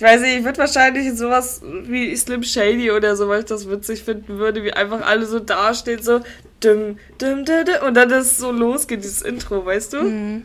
[0.00, 3.68] Ich weiß nicht, ich würde wahrscheinlich sowas wie Slim Shady oder so, weil ich das
[3.68, 6.20] witzig finden würde, wie einfach alle so dastehen, so
[6.64, 10.02] düm, düm, düm, düm, und dann das so losgeht, dieses Intro, weißt du?
[10.04, 10.44] Mhm.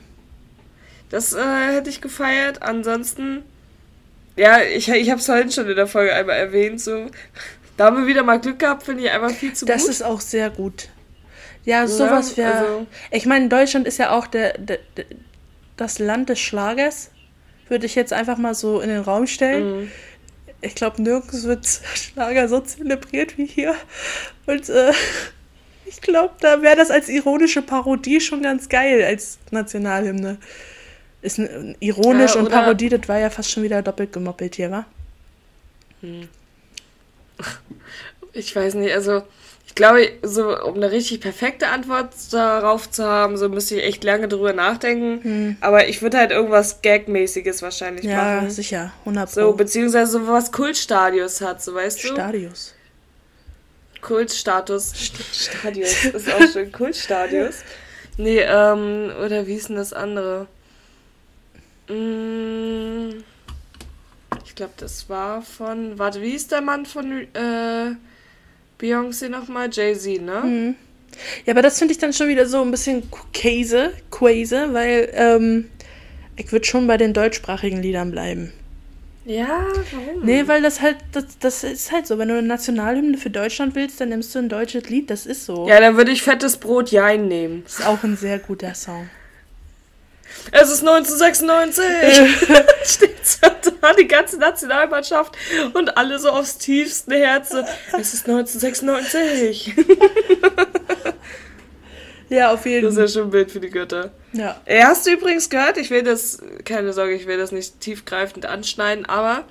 [1.10, 2.64] Das äh, hätte ich gefeiert.
[2.64, 3.44] Ansonsten,
[4.36, 7.06] ja, ich, ich habe es heute schon in der Folge einmal erwähnt, so.
[7.78, 9.92] Da haben wir wieder mal Glück gehabt, finde ich einfach viel zu Das gut.
[9.92, 10.90] ist auch sehr gut.
[11.64, 12.58] Ja, sowas wäre.
[12.58, 15.06] also- ich meine, Deutschland ist ja auch der, der, der,
[15.78, 17.12] das Land des Schlagers.
[17.68, 19.82] Würde ich jetzt einfach mal so in den Raum stellen.
[19.82, 19.92] Mhm.
[20.62, 23.76] Ich glaube, nirgends wird Schlager so zelebriert wie hier.
[24.46, 24.92] Und äh,
[25.86, 30.38] ich glaube, da wäre das als ironische Parodie schon ganz geil als Nationalhymne.
[31.22, 34.72] Ist n- ironisch Ja, und Parodie, das war ja fast schon wieder doppelt gemoppelt hier,
[34.72, 34.86] wa?
[38.36, 39.24] Ich weiß nicht, also
[39.68, 44.04] ich glaube, so um eine richtig perfekte Antwort darauf zu haben, so müsste ich echt
[44.04, 45.58] lange drüber nachdenken.
[45.62, 48.52] Aber ich würde halt irgendwas Gagmäßiges wahrscheinlich Ja, machen.
[48.52, 48.94] sicher.
[49.00, 49.40] 100 Pro.
[49.42, 52.08] So, beziehungsweise so was Kultstadios hat, so weißt du?
[52.10, 52.74] Stadios.
[54.02, 54.94] Kultstatus.
[55.34, 56.72] Stadios ist auch schön.
[56.72, 57.56] Kultstadios.
[58.18, 60.48] Nee, ähm, oder wie ist denn das andere?
[61.90, 63.24] Mm,
[64.46, 65.98] ich glaube, das war von.
[66.00, 67.96] Warte, wie ist der Mann von äh,
[68.86, 69.70] Beyoncé nochmal?
[69.72, 70.42] Jay-Z, ne?
[70.42, 70.76] Mhm.
[71.46, 75.70] Ja, aber das finde ich dann schon wieder so ein bisschen Käse, Quäse, weil ähm,
[76.36, 78.52] ich würde schon bei den deutschsprachigen Liedern bleiben.
[79.26, 80.24] Ja, warum?
[80.24, 82.20] Nee, weil das halt, das, das ist halt so.
[82.20, 85.46] Wenn du eine Nationalhymne für Deutschland willst, dann nimmst du ein deutsches Lied, das ist
[85.46, 85.68] so.
[85.68, 87.64] Ja, dann würde ich fettes Brot Jein nehmen.
[87.64, 89.10] Das ist auch ein sehr guter Song.
[90.52, 91.84] Es ist 1996!
[92.86, 93.48] Steht so
[93.82, 95.36] da, die ganze Nationalmannschaft
[95.74, 97.50] und alle so aufs tiefste Herz.
[97.50, 97.64] so,
[97.98, 99.74] Es ist 1996!
[102.28, 103.06] Ja, auf jeden Das ist Fall.
[103.06, 104.10] ja schon ein Bild für die Götter.
[104.34, 104.60] Ja.
[104.66, 108.48] Äh, Hast du übrigens gehört, ich will das, keine Sorge, ich will das nicht tiefgreifend
[108.48, 109.44] anschneiden, aber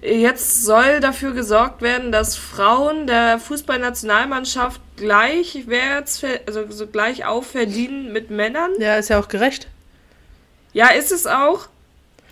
[0.00, 8.12] jetzt soll dafür gesorgt werden, dass Frauen der Fußballnationalmannschaft gleichwärts, also so gleich auf verdienen
[8.12, 8.70] mit Männern.
[8.78, 9.66] ja, ist ja auch gerecht.
[10.72, 11.66] Ja, ist es auch.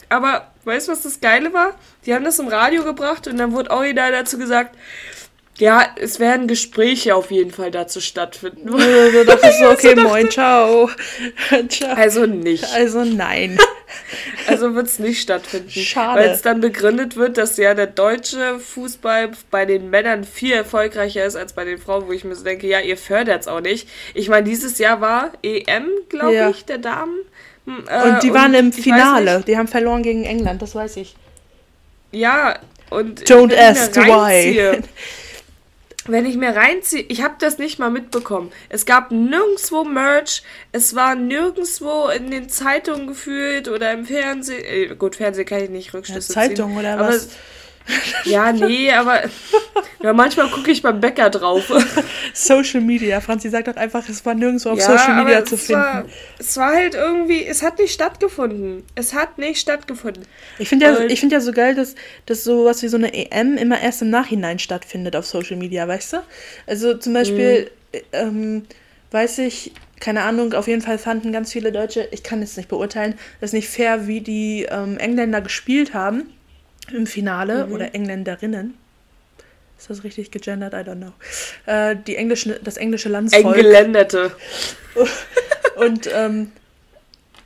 [0.08, 1.74] Aber weißt du, was das Geile war?
[2.06, 4.74] Die haben das im Radio gebracht und dann wurde original dazu gesagt,
[5.58, 8.70] ja, es werden Gespräche auf jeden Fall dazu stattfinden.
[8.70, 10.88] Da dachte ich so, okay, moin, ciao.
[11.68, 11.94] ciao.
[11.94, 12.64] Also nicht.
[12.74, 13.58] Also nein.
[14.46, 15.70] Also wird es nicht stattfinden.
[15.70, 16.20] Schade.
[16.20, 21.24] Weil es dann begründet wird, dass ja der deutsche Fußball bei den Männern viel erfolgreicher
[21.24, 23.60] ist als bei den Frauen, wo ich mir so denke, ja, ihr fördert es auch
[23.62, 23.88] nicht.
[24.12, 26.50] Ich meine, dieses Jahr war EM, glaube Ja.
[26.50, 27.16] ich, der Damen.
[27.88, 29.44] Äh, Und die waren im ich weiß Finale.
[29.46, 31.16] Die haben verloren gegen England, das weiß ich.
[32.10, 32.58] Ja,
[32.90, 34.80] und Don't ask why.
[36.10, 38.50] Wenn ich mir reinziehe, ich habe das nicht mal mitbekommen.
[38.70, 40.42] Es gab nirgendwo Merch,
[40.72, 44.64] es war nirgendwo in den Zeitungen gefühlt oder im Fernsehen.
[44.64, 46.78] Äh, gut, Fernsehen kann ich nicht Rückschlüsse Ja, Zeitung ziehen.
[46.78, 47.28] oder was?
[48.24, 49.22] Ja, nee, aber
[50.02, 51.64] ja, manchmal gucke ich beim Bäcker drauf.
[52.34, 53.20] Social Media.
[53.20, 55.80] Franzi sagt doch einfach, es war nirgendwo auf Ja, Social Media zu finden.
[55.82, 56.04] War,
[56.38, 58.84] es war halt irgendwie, es hat nicht stattgefunden.
[58.94, 60.24] Es hat nicht stattgefunden.
[60.58, 61.94] Ich finde ja, ich find ja so geil, dass,
[62.26, 66.14] dass sowas wie so eine EM immer erst im Nachhinein stattfindet auf Social Media, weißt
[66.14, 66.16] du?
[66.66, 67.98] Also zum Beispiel, Mhm.
[68.12, 68.62] ähm,
[69.10, 72.68] weiß ich, keine Ahnung, auf jeden Fall fanden ganz viele Deutsche, ich kann es nicht
[72.68, 76.30] beurteilen, das ist nicht fair, wie die ähm, Engländer gespielt haben
[76.92, 77.72] im Finale Mhm.
[77.72, 78.74] oder Engländerinnen.
[79.78, 80.72] Ist das richtig gegendert?
[80.74, 81.12] I don't know.
[81.66, 83.56] Äh, die englische, das englische Landsvolk.
[83.56, 84.32] Engeländerte.
[85.76, 86.50] Und, ähm,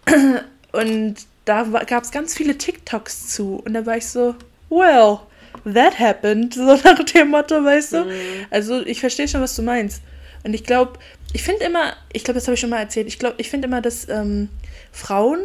[0.72, 3.56] und da gab es ganz viele TikToks zu.
[3.64, 4.34] Und da war ich so,
[4.70, 5.18] well,
[5.70, 6.54] that happened.
[6.56, 8.06] So nach dem Motto, weißt du?
[8.50, 10.00] Also ich verstehe schon, was du meinst.
[10.44, 10.98] Und ich glaube,
[11.34, 13.68] ich finde immer, ich glaube, das habe ich schon mal erzählt, ich glaube, ich finde
[13.68, 14.48] immer, dass ähm,
[14.92, 15.40] Frauen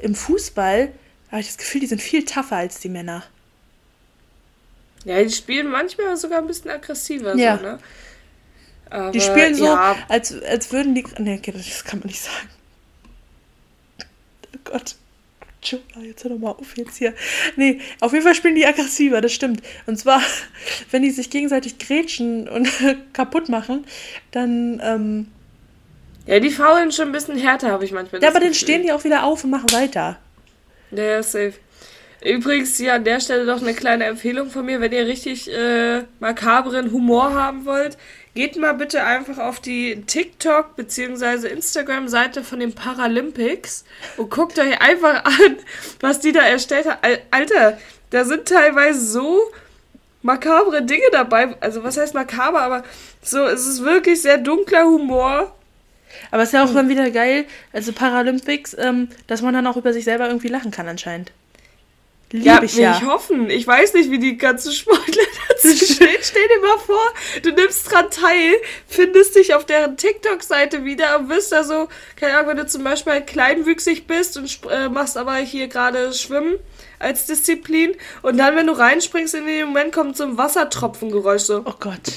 [0.00, 0.90] im Fußball,
[1.30, 3.24] habe ich das Gefühl, die sind viel tougher als die Männer.
[5.04, 7.34] Ja, die spielen manchmal sogar ein bisschen aggressiver.
[7.36, 7.56] Ja.
[7.56, 7.78] So, ne?
[8.90, 11.04] Aber, Die spielen so, Ja, als, als würden die.
[11.18, 12.48] Nee, okay, das kann man nicht sagen.
[14.54, 14.96] Oh Gott.
[15.62, 17.14] Jonah, jetzt hör doch mal auf jetzt hier.
[17.56, 19.60] Nee, auf jeden Fall spielen die aggressiver, das stimmt.
[19.86, 20.22] Und zwar,
[20.90, 22.68] wenn die sich gegenseitig grätschen und
[23.12, 23.84] kaputt machen,
[24.30, 24.80] dann.
[24.82, 25.28] Ähm,
[26.26, 28.22] ja, die faulen schon ein bisschen härter, habe ich manchmal.
[28.22, 30.18] ja, aber dann stehen die auch wieder auf und machen weiter.
[30.90, 31.54] Ja, ja, safe.
[32.24, 36.02] Übrigens hier an der Stelle noch eine kleine Empfehlung von mir, wenn ihr richtig äh,
[36.18, 37.96] makabren Humor haben wollt,
[38.34, 41.48] geht mal bitte einfach auf die TikTok- bzw.
[41.48, 43.84] Instagram-Seite von den Paralympics
[44.16, 45.56] und guckt euch einfach an,
[46.00, 46.98] was die da erstellt haben.
[47.02, 47.78] Al- Alter,
[48.10, 49.40] da sind teilweise so
[50.22, 51.54] makabre Dinge dabei.
[51.60, 52.82] Also was heißt makaber, aber
[53.22, 55.54] so, es ist wirklich sehr dunkler Humor.
[56.30, 59.76] Aber es ist ja auch dann wieder geil, also Paralympics, ähm, dass man dann auch
[59.76, 61.32] über sich selber irgendwie lachen kann anscheinend.
[62.30, 62.96] Liebe Ja, ich ja.
[62.96, 63.48] ich hoffen.
[63.48, 66.18] Ich weiß nicht, wie die ganzen Sportler dazu stehen.
[66.20, 67.12] Stell dir mal vor,
[67.42, 68.54] du nimmst dran teil,
[68.86, 72.84] findest dich auf deren TikTok-Seite wieder und bist da so, keine Ahnung, wenn du zum
[72.84, 76.58] Beispiel kleinwüchsig bist und äh, machst aber hier gerade Schwimmen
[76.98, 81.62] als Disziplin und dann, wenn du reinspringst, in dem Moment kommt so ein Wassertropfengeräusch so.
[81.64, 82.12] Oh Gott.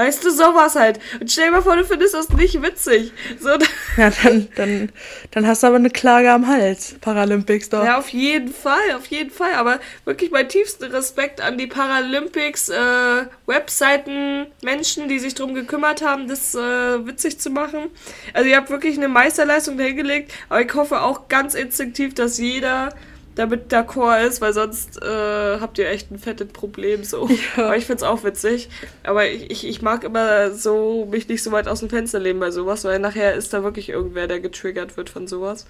[0.00, 0.98] Weißt du, sowas halt.
[1.20, 3.12] Und stell dir mal vor, du findest das nicht witzig.
[3.38, 3.50] So,
[3.98, 4.92] Ja, dann, dann,
[5.30, 6.94] dann hast du aber eine Klage am Hals.
[7.02, 7.84] Paralympics doch.
[7.84, 9.52] Ja, auf jeden Fall, auf jeden Fall.
[9.52, 16.00] Aber wirklich mein tiefsten Respekt an die Paralympics, äh, Webseiten, Menschen, die sich darum gekümmert
[16.00, 17.90] haben, das äh, witzig zu machen.
[18.32, 22.94] Also ihr habt wirklich eine Meisterleistung dahingelegt, aber ich hoffe auch ganz instinktiv, dass jeder
[23.40, 27.28] damit d'accord ist, weil sonst äh, habt ihr echt ein fettes Problem so.
[27.56, 27.64] Ja.
[27.64, 28.68] Aber ich find's auch witzig.
[29.02, 32.38] Aber ich, ich, ich mag immer so mich nicht so weit aus dem Fenster lehnen
[32.40, 35.66] bei sowas, weil nachher ist da wirklich irgendwer, der getriggert wird von sowas.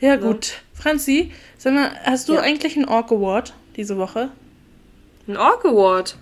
[0.00, 0.60] Ja, gut.
[0.74, 2.40] Franzi, sag mal, hast du Ja.
[2.40, 4.28] eigentlich einen Orc Award diese Woche?
[5.26, 6.16] Ein Orc Award?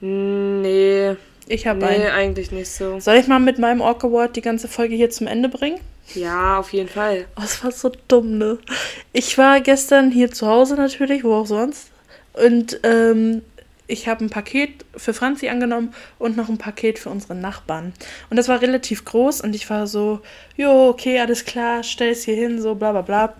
[0.00, 1.16] Nee,
[1.48, 2.06] Ich habe nee, einen.
[2.06, 3.00] eigentlich nicht so.
[3.00, 5.80] Soll ich mal mit meinem Orc Award die ganze Folge hier zum Ende bringen?
[6.14, 7.26] Ja, auf jeden Fall.
[7.36, 8.58] Oh, es war so dumm, ne?
[9.12, 11.90] Ich war gestern hier zu Hause natürlich, wo auch sonst.
[12.32, 13.42] Und ähm,
[13.86, 17.92] ich habe ein Paket für Franzi angenommen und noch ein Paket für unsere Nachbarn.
[18.30, 20.20] Und das war relativ groß und ich war so,
[20.56, 23.34] jo, okay, alles klar, stell es hier hin, so bla bla bla.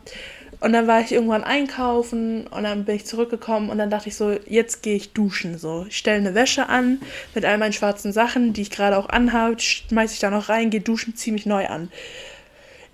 [0.61, 4.17] Und dann war ich irgendwann einkaufen und dann bin ich zurückgekommen und dann dachte ich
[4.17, 5.57] so, jetzt gehe ich duschen.
[5.57, 7.01] So, ich stelle eine Wäsche an
[7.35, 10.71] mit all meinen schwarzen Sachen, die ich gerade auch anhabe, schmeiße ich da noch rein,
[10.71, 11.93] gehe duschen, ziehe mich neu an.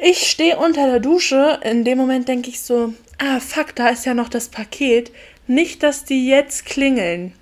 [0.06, 1.60] Ich stehe unter der Dusche.
[1.62, 5.10] In dem Moment denke ich so, ah, fuck, da ist ja noch das Paket.
[5.46, 7.32] Nicht, dass die jetzt klingeln.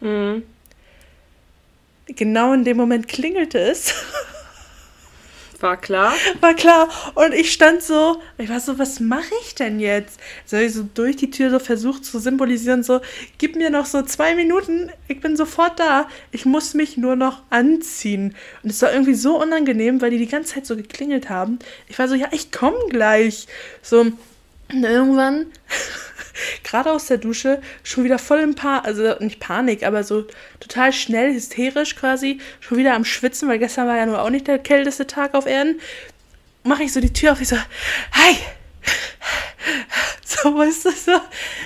[0.00, 0.42] Mhm.
[2.06, 3.92] Genau in dem Moment klingelte es.
[5.60, 6.14] War klar.
[6.40, 6.88] War klar.
[7.14, 10.20] Und ich stand so, ich war so, was mache ich denn jetzt?
[10.44, 13.00] So ich so durch die Tür so versucht zu symbolisieren, so,
[13.38, 16.08] gib mir noch so zwei Minuten, ich bin sofort da.
[16.30, 18.34] Ich muss mich nur noch anziehen.
[18.62, 21.58] Und es war irgendwie so unangenehm, weil die die ganze Zeit so geklingelt haben.
[21.88, 23.46] Ich war so, ja, ich komme gleich.
[23.82, 25.46] So, und irgendwann,
[26.64, 30.26] gerade aus der Dusche, schon wieder voll im Pa, also nicht Panik, aber so
[30.60, 34.46] total schnell, hysterisch quasi, schon wieder am Schwitzen, weil gestern war ja nur auch nicht
[34.46, 35.80] der kälteste Tag auf Erden.
[36.62, 37.56] Mache ich so die Tür auf, ich so,
[38.12, 38.36] hi!
[40.24, 41.12] So, weißt du, so,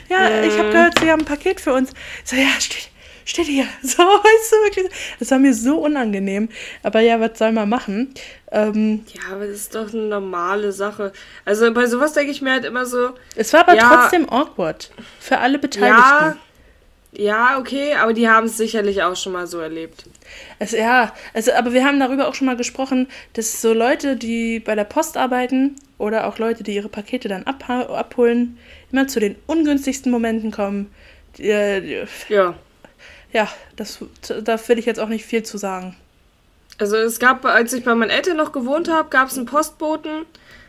[0.09, 1.93] ja, ich habe gehört, sie haben ein Paket für uns.
[2.25, 2.90] So, ja, steht,
[3.31, 3.65] steht hier.
[3.83, 4.87] So, weißt du, wirklich.
[5.19, 6.49] Das war mir so unangenehm.
[6.83, 8.13] Aber ja, was soll man machen?
[8.53, 11.13] Ähm, Ja, aber das ist doch eine normale Sache.
[11.45, 13.89] Also bei sowas denke ich mir halt immer so, es war aber Ja.
[13.97, 14.91] trotzdem awkward.
[15.21, 15.97] Für alle Beteiligten.
[15.99, 16.37] ja,
[17.13, 20.05] ja, okay, aber die haben es sicherlich auch schon mal so erlebt.
[20.61, 24.61] Es, ja, also, aber wir haben darüber auch schon mal gesprochen, dass so Leute, die
[24.61, 28.59] bei der Post arbeiten oder auch Leute, die ihre Pakete dann abholen,
[28.93, 30.93] immer zu den ungünstigsten Momenten kommen,
[31.39, 32.55] äh, Ja.
[33.33, 33.99] Ja, das,
[34.43, 35.97] da will ich jetzt auch nicht viel zu sagen.
[36.79, 40.25] Also es gab, als ich bei meinen Eltern noch gewohnt habe, gab es einen Postboten,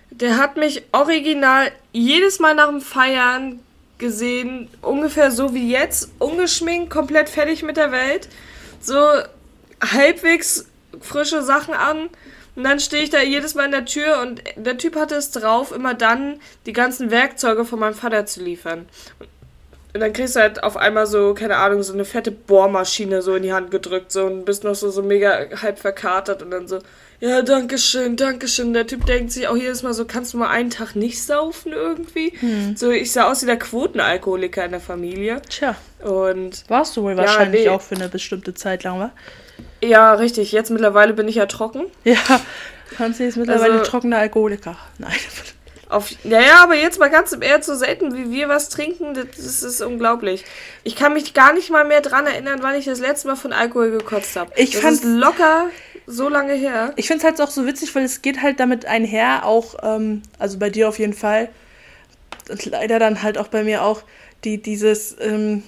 [0.09, 3.59] der hat mich original jedes Mal nach dem Feiern
[3.97, 8.28] gesehen, ungefähr so wie jetzt, ungeschminkt, komplett fertig mit der Welt,
[8.82, 8.97] so
[9.82, 10.66] halbwegs
[10.99, 12.09] frische Sachen an.
[12.55, 15.32] Und dann stehe ich da jedes Mal in der Tür und der Typ hatte es
[15.32, 18.89] drauf, immer dann die ganzen Werkzeuge von meinem Vater zu liefern.
[19.93, 23.35] Und dann kriegst du halt auf einmal so, keine Ahnung, so eine fette Bohrmaschine so
[23.35, 26.67] in die Hand gedrückt so und bist noch so, so mega halb verkatert und dann
[26.67, 26.79] so,
[27.19, 28.73] ja, danke schön, danke schön.
[28.73, 31.73] Der Typ denkt sich auch jedes Mal so, kannst du mal einen Tag nicht saufen
[31.73, 32.33] irgendwie?
[32.75, 35.41] So, ich sah aus wie der Quotenalkoholiker in der Familie.
[35.49, 37.69] Tja, Und warst du wohl wahrscheinlich nee.
[37.69, 39.11] auch für eine bestimmte Zeit lang, wa?
[39.83, 41.85] ja, richtig, jetzt mittlerweile bin ich ja trocken.
[42.05, 42.15] Ja,
[42.95, 44.77] Franzi ist mittlerweile Also- trockener Alkoholiker.
[44.97, 45.11] Nein.
[45.91, 49.13] Auf, ja, ja, aber jetzt mal ganz im Ernst, so selten wie wir was trinken,
[49.13, 50.45] das, ist unglaublich.
[50.85, 53.51] Ich kann mich gar nicht mal mehr dran erinnern, wann ich das letzte Mal von
[53.51, 54.51] Alkohol gekotzt habe.
[54.55, 55.65] Ich das fand's- ist locker
[56.07, 56.93] so lange her.
[56.95, 60.21] Ich finde es halt auch so witzig, weil es geht halt damit einher, auch, ähm,
[60.39, 61.49] also bei dir auf jeden Fall,
[62.49, 64.03] und leider dann halt auch bei mir auch,
[64.45, 65.63] die, dieses, ähm,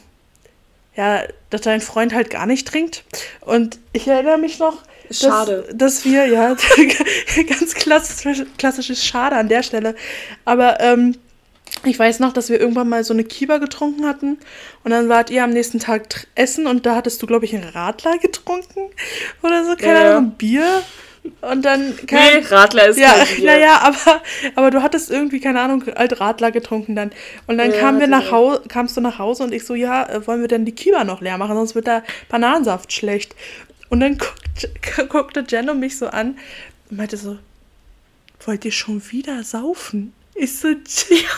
[0.96, 3.04] ja, dass dein Freund halt gar nicht trinkt.
[3.42, 4.84] Und ich erinnere mich noch,
[5.20, 5.68] Schade.
[5.74, 6.56] dass wir, ja,
[7.50, 9.96] ganz klassisch, klassisches Schade an der Stelle.
[10.46, 11.16] Aber ähm,
[11.86, 14.38] ich weiß noch, dass wir irgendwann mal so eine Kiba getrunken hatten
[14.84, 17.64] und dann wart ihr am nächsten Tag essen und da hattest du, glaube ich, einen
[17.68, 18.90] Radler getrunken
[19.42, 20.12] oder so, keine Ja.
[20.18, 20.82] Ahnung, ein Bier.
[21.40, 23.46] Und dann Nee, Radler ist ja, kein Bier.
[23.46, 24.22] naja, aber,
[24.56, 27.12] aber du hattest irgendwie, keine Ahnung, alt Radler getrunken dann.
[27.48, 28.30] Und dann Ja, kamen wir nach.
[28.30, 31.06] Hause, kamst du nach Hause und ich so, ja, äh, wollen wir denn die Kiba
[31.06, 33.36] noch leer machen, sonst wird der Bananensaft schlecht.
[33.94, 36.40] Und dann guckt, guckte Jenno mich so an
[36.90, 37.38] und meinte so,
[38.46, 40.14] wollt ihr schon wieder saufen?
[40.34, 41.30] Ich so, ja.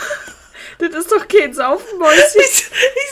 [0.79, 2.21] Das ist doch kein Saufenmäuschen.
[2.41, 3.11] Ich, so- ich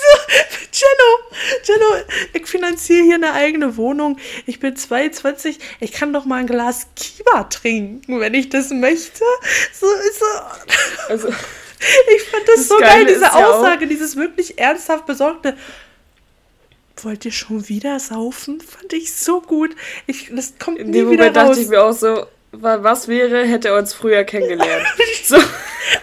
[0.72, 4.18] so, Jenno, Jenno, ich finanziere hier eine eigene Wohnung.
[4.46, 9.24] Ich bin 22, ich kann doch mal ein Glas Kiba trinken, wenn ich das möchte.
[9.74, 11.10] So ist so.
[11.10, 11.28] Also,
[12.16, 15.58] Ich fand das, Das so Geile geil, diese ist ja Aussage, dieses wirklich ernsthaft besorgte.
[17.04, 18.62] Wollt ihr schon wieder saufen?
[18.62, 19.76] Fand ich so gut.
[20.08, 21.48] Ich, das kommt in dem wieder Moment raus.
[21.50, 24.86] dachte ich mir auch so, wa- was wäre, hätte er uns früher kennengelernt.
[25.26, 25.38] so,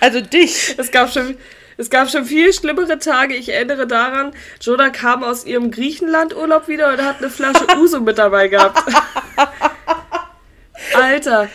[0.01, 0.75] also dich.
[0.79, 1.37] es gab schon.
[1.77, 3.35] Es gab schon viel schlimmere Tage.
[3.35, 8.19] Ich erinnere daran, Jonah kam aus ihrem Griechenland-Urlaub wieder und hat eine Flasche Uso mit
[8.19, 8.83] dabei gehabt.
[10.95, 11.49] Alter,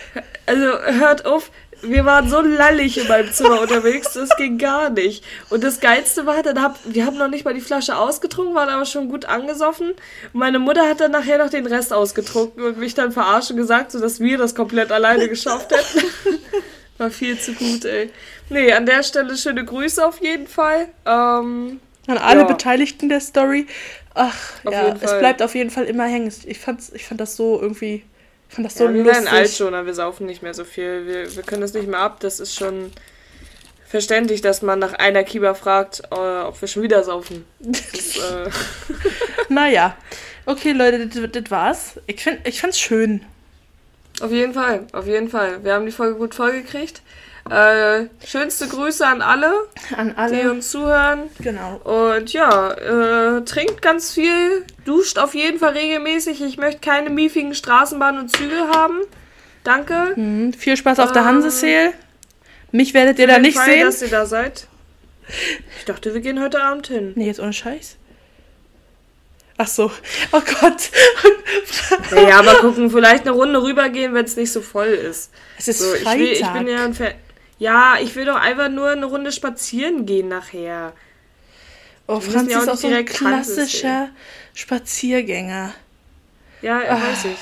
[0.48, 5.24] also hört auf, wir waren so lallig in meinem Zimmer unterwegs, das ging gar nicht.
[5.50, 8.70] Und das Geilste war, dann hab, wir haben noch nicht mal die Flasche ausgetrunken, waren
[8.70, 9.92] aber schon gut angesoffen.
[9.92, 13.58] Und meine Mutter hat dann nachher noch den Rest ausgetrunken und mich dann verarscht und
[13.58, 16.06] gesagt, so dass wir das komplett alleine geschafft hätten.
[16.98, 18.10] War viel zu gut, ey.
[18.50, 20.88] Nee, an der Stelle schöne Grüße auf jeden Fall.
[21.06, 22.46] Ähm, An alle Ja.
[22.48, 23.68] Beteiligten der Story.
[24.14, 26.32] Ach, Auf ja, es bleibt auf jeden Fall immer hängen.
[26.46, 28.04] Ich, fand's, ich fand das so irgendwie.
[28.50, 29.58] Ich fand das so ja, wir werden alt lustig.
[29.58, 31.06] schon, aber wir saufen nicht mehr so viel.
[31.06, 32.20] Wir, wir können das nicht mehr ab.
[32.20, 32.92] Das ist schon
[33.86, 37.46] verständlich, dass man nach einer Kiba fragt, äh, ob wir schon wieder saufen.
[37.60, 38.50] Das, äh,
[39.50, 39.96] Naja.
[40.46, 42.00] Okay, Leute, das, das war's.
[42.08, 43.26] Ich, find, ich fand's schön.
[44.22, 45.64] auf jeden Fall, auf jeden Fall.
[45.64, 47.02] Wir haben die Folge gut vollgekriegt.
[47.50, 49.54] Äh, schönste Grüße an alle,
[49.96, 50.52] An die alle.
[50.52, 51.30] uns zuhören.
[51.40, 51.76] Genau.
[51.84, 56.42] Und ja, äh, trinkt ganz viel, duscht auf jeden Fall regelmäßig.
[56.42, 59.00] Ich möchte keine miefigen Straßenbahnen und Züge haben.
[59.64, 60.14] Danke.
[60.16, 60.54] Mhm.
[60.54, 61.94] Viel Spaß auf der Ähm, Hansesail.
[62.72, 63.86] Mich werdet ihr da nicht Fall, sehen.
[63.86, 64.68] dass ihr da seid.
[65.78, 67.14] Ich dachte, wir gehen heute Abend hin.
[67.16, 67.96] Nee, jetzt ohne Scheiß.
[69.58, 69.92] Ach so.
[70.32, 70.90] Oh Gott.
[72.12, 75.32] Ja, mal gucken, vielleicht eine Runde rübergehen, wenn es nicht so voll ist.
[75.58, 76.20] Es ist So, ich, Freitag.
[76.20, 77.14] will, ich bin ja ein Fan.
[77.58, 80.94] Ja, ich will doch einfach nur eine Runde spazieren gehen nachher.
[82.08, 84.10] oh, Franz ja ist auch so ein klassischer
[84.54, 85.74] Spaziergänger.
[86.62, 87.02] Ja, Ah.
[87.02, 87.38] weiß ich.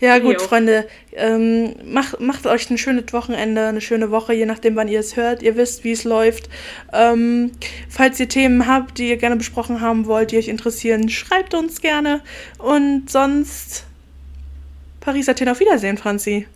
[0.00, 0.40] Ja, Bin gut.
[0.40, 0.88] Freunde.
[1.12, 5.16] Ähm, macht, macht euch ein schönes Wochenende, eine schöne Woche, je nachdem, wann ihr es
[5.16, 5.42] hört.
[5.42, 6.48] Ihr wisst, wie es läuft.
[6.92, 7.50] Ähm,
[7.90, 11.82] falls ihr Themen habt, die ihr gerne besprochen haben wollt, die euch interessieren, schreibt uns
[11.82, 12.22] gerne.
[12.58, 13.84] Und sonst
[15.00, 16.46] Paris, Athen, auf Wiedersehen, Franzi.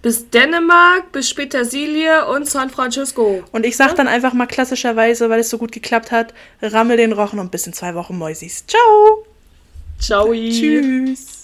[0.00, 3.42] Bis Dänemark, bis Petersilie und San Francisco.
[3.50, 7.12] Und ich sag dann einfach mal klassischerweise, weil es so gut geklappt hat, rammel den
[7.12, 8.64] Rochen und bis in zwei Wochen Mäusis.
[8.66, 9.26] Ciao!
[9.98, 10.32] Ciao.
[10.32, 11.37] Tschüss!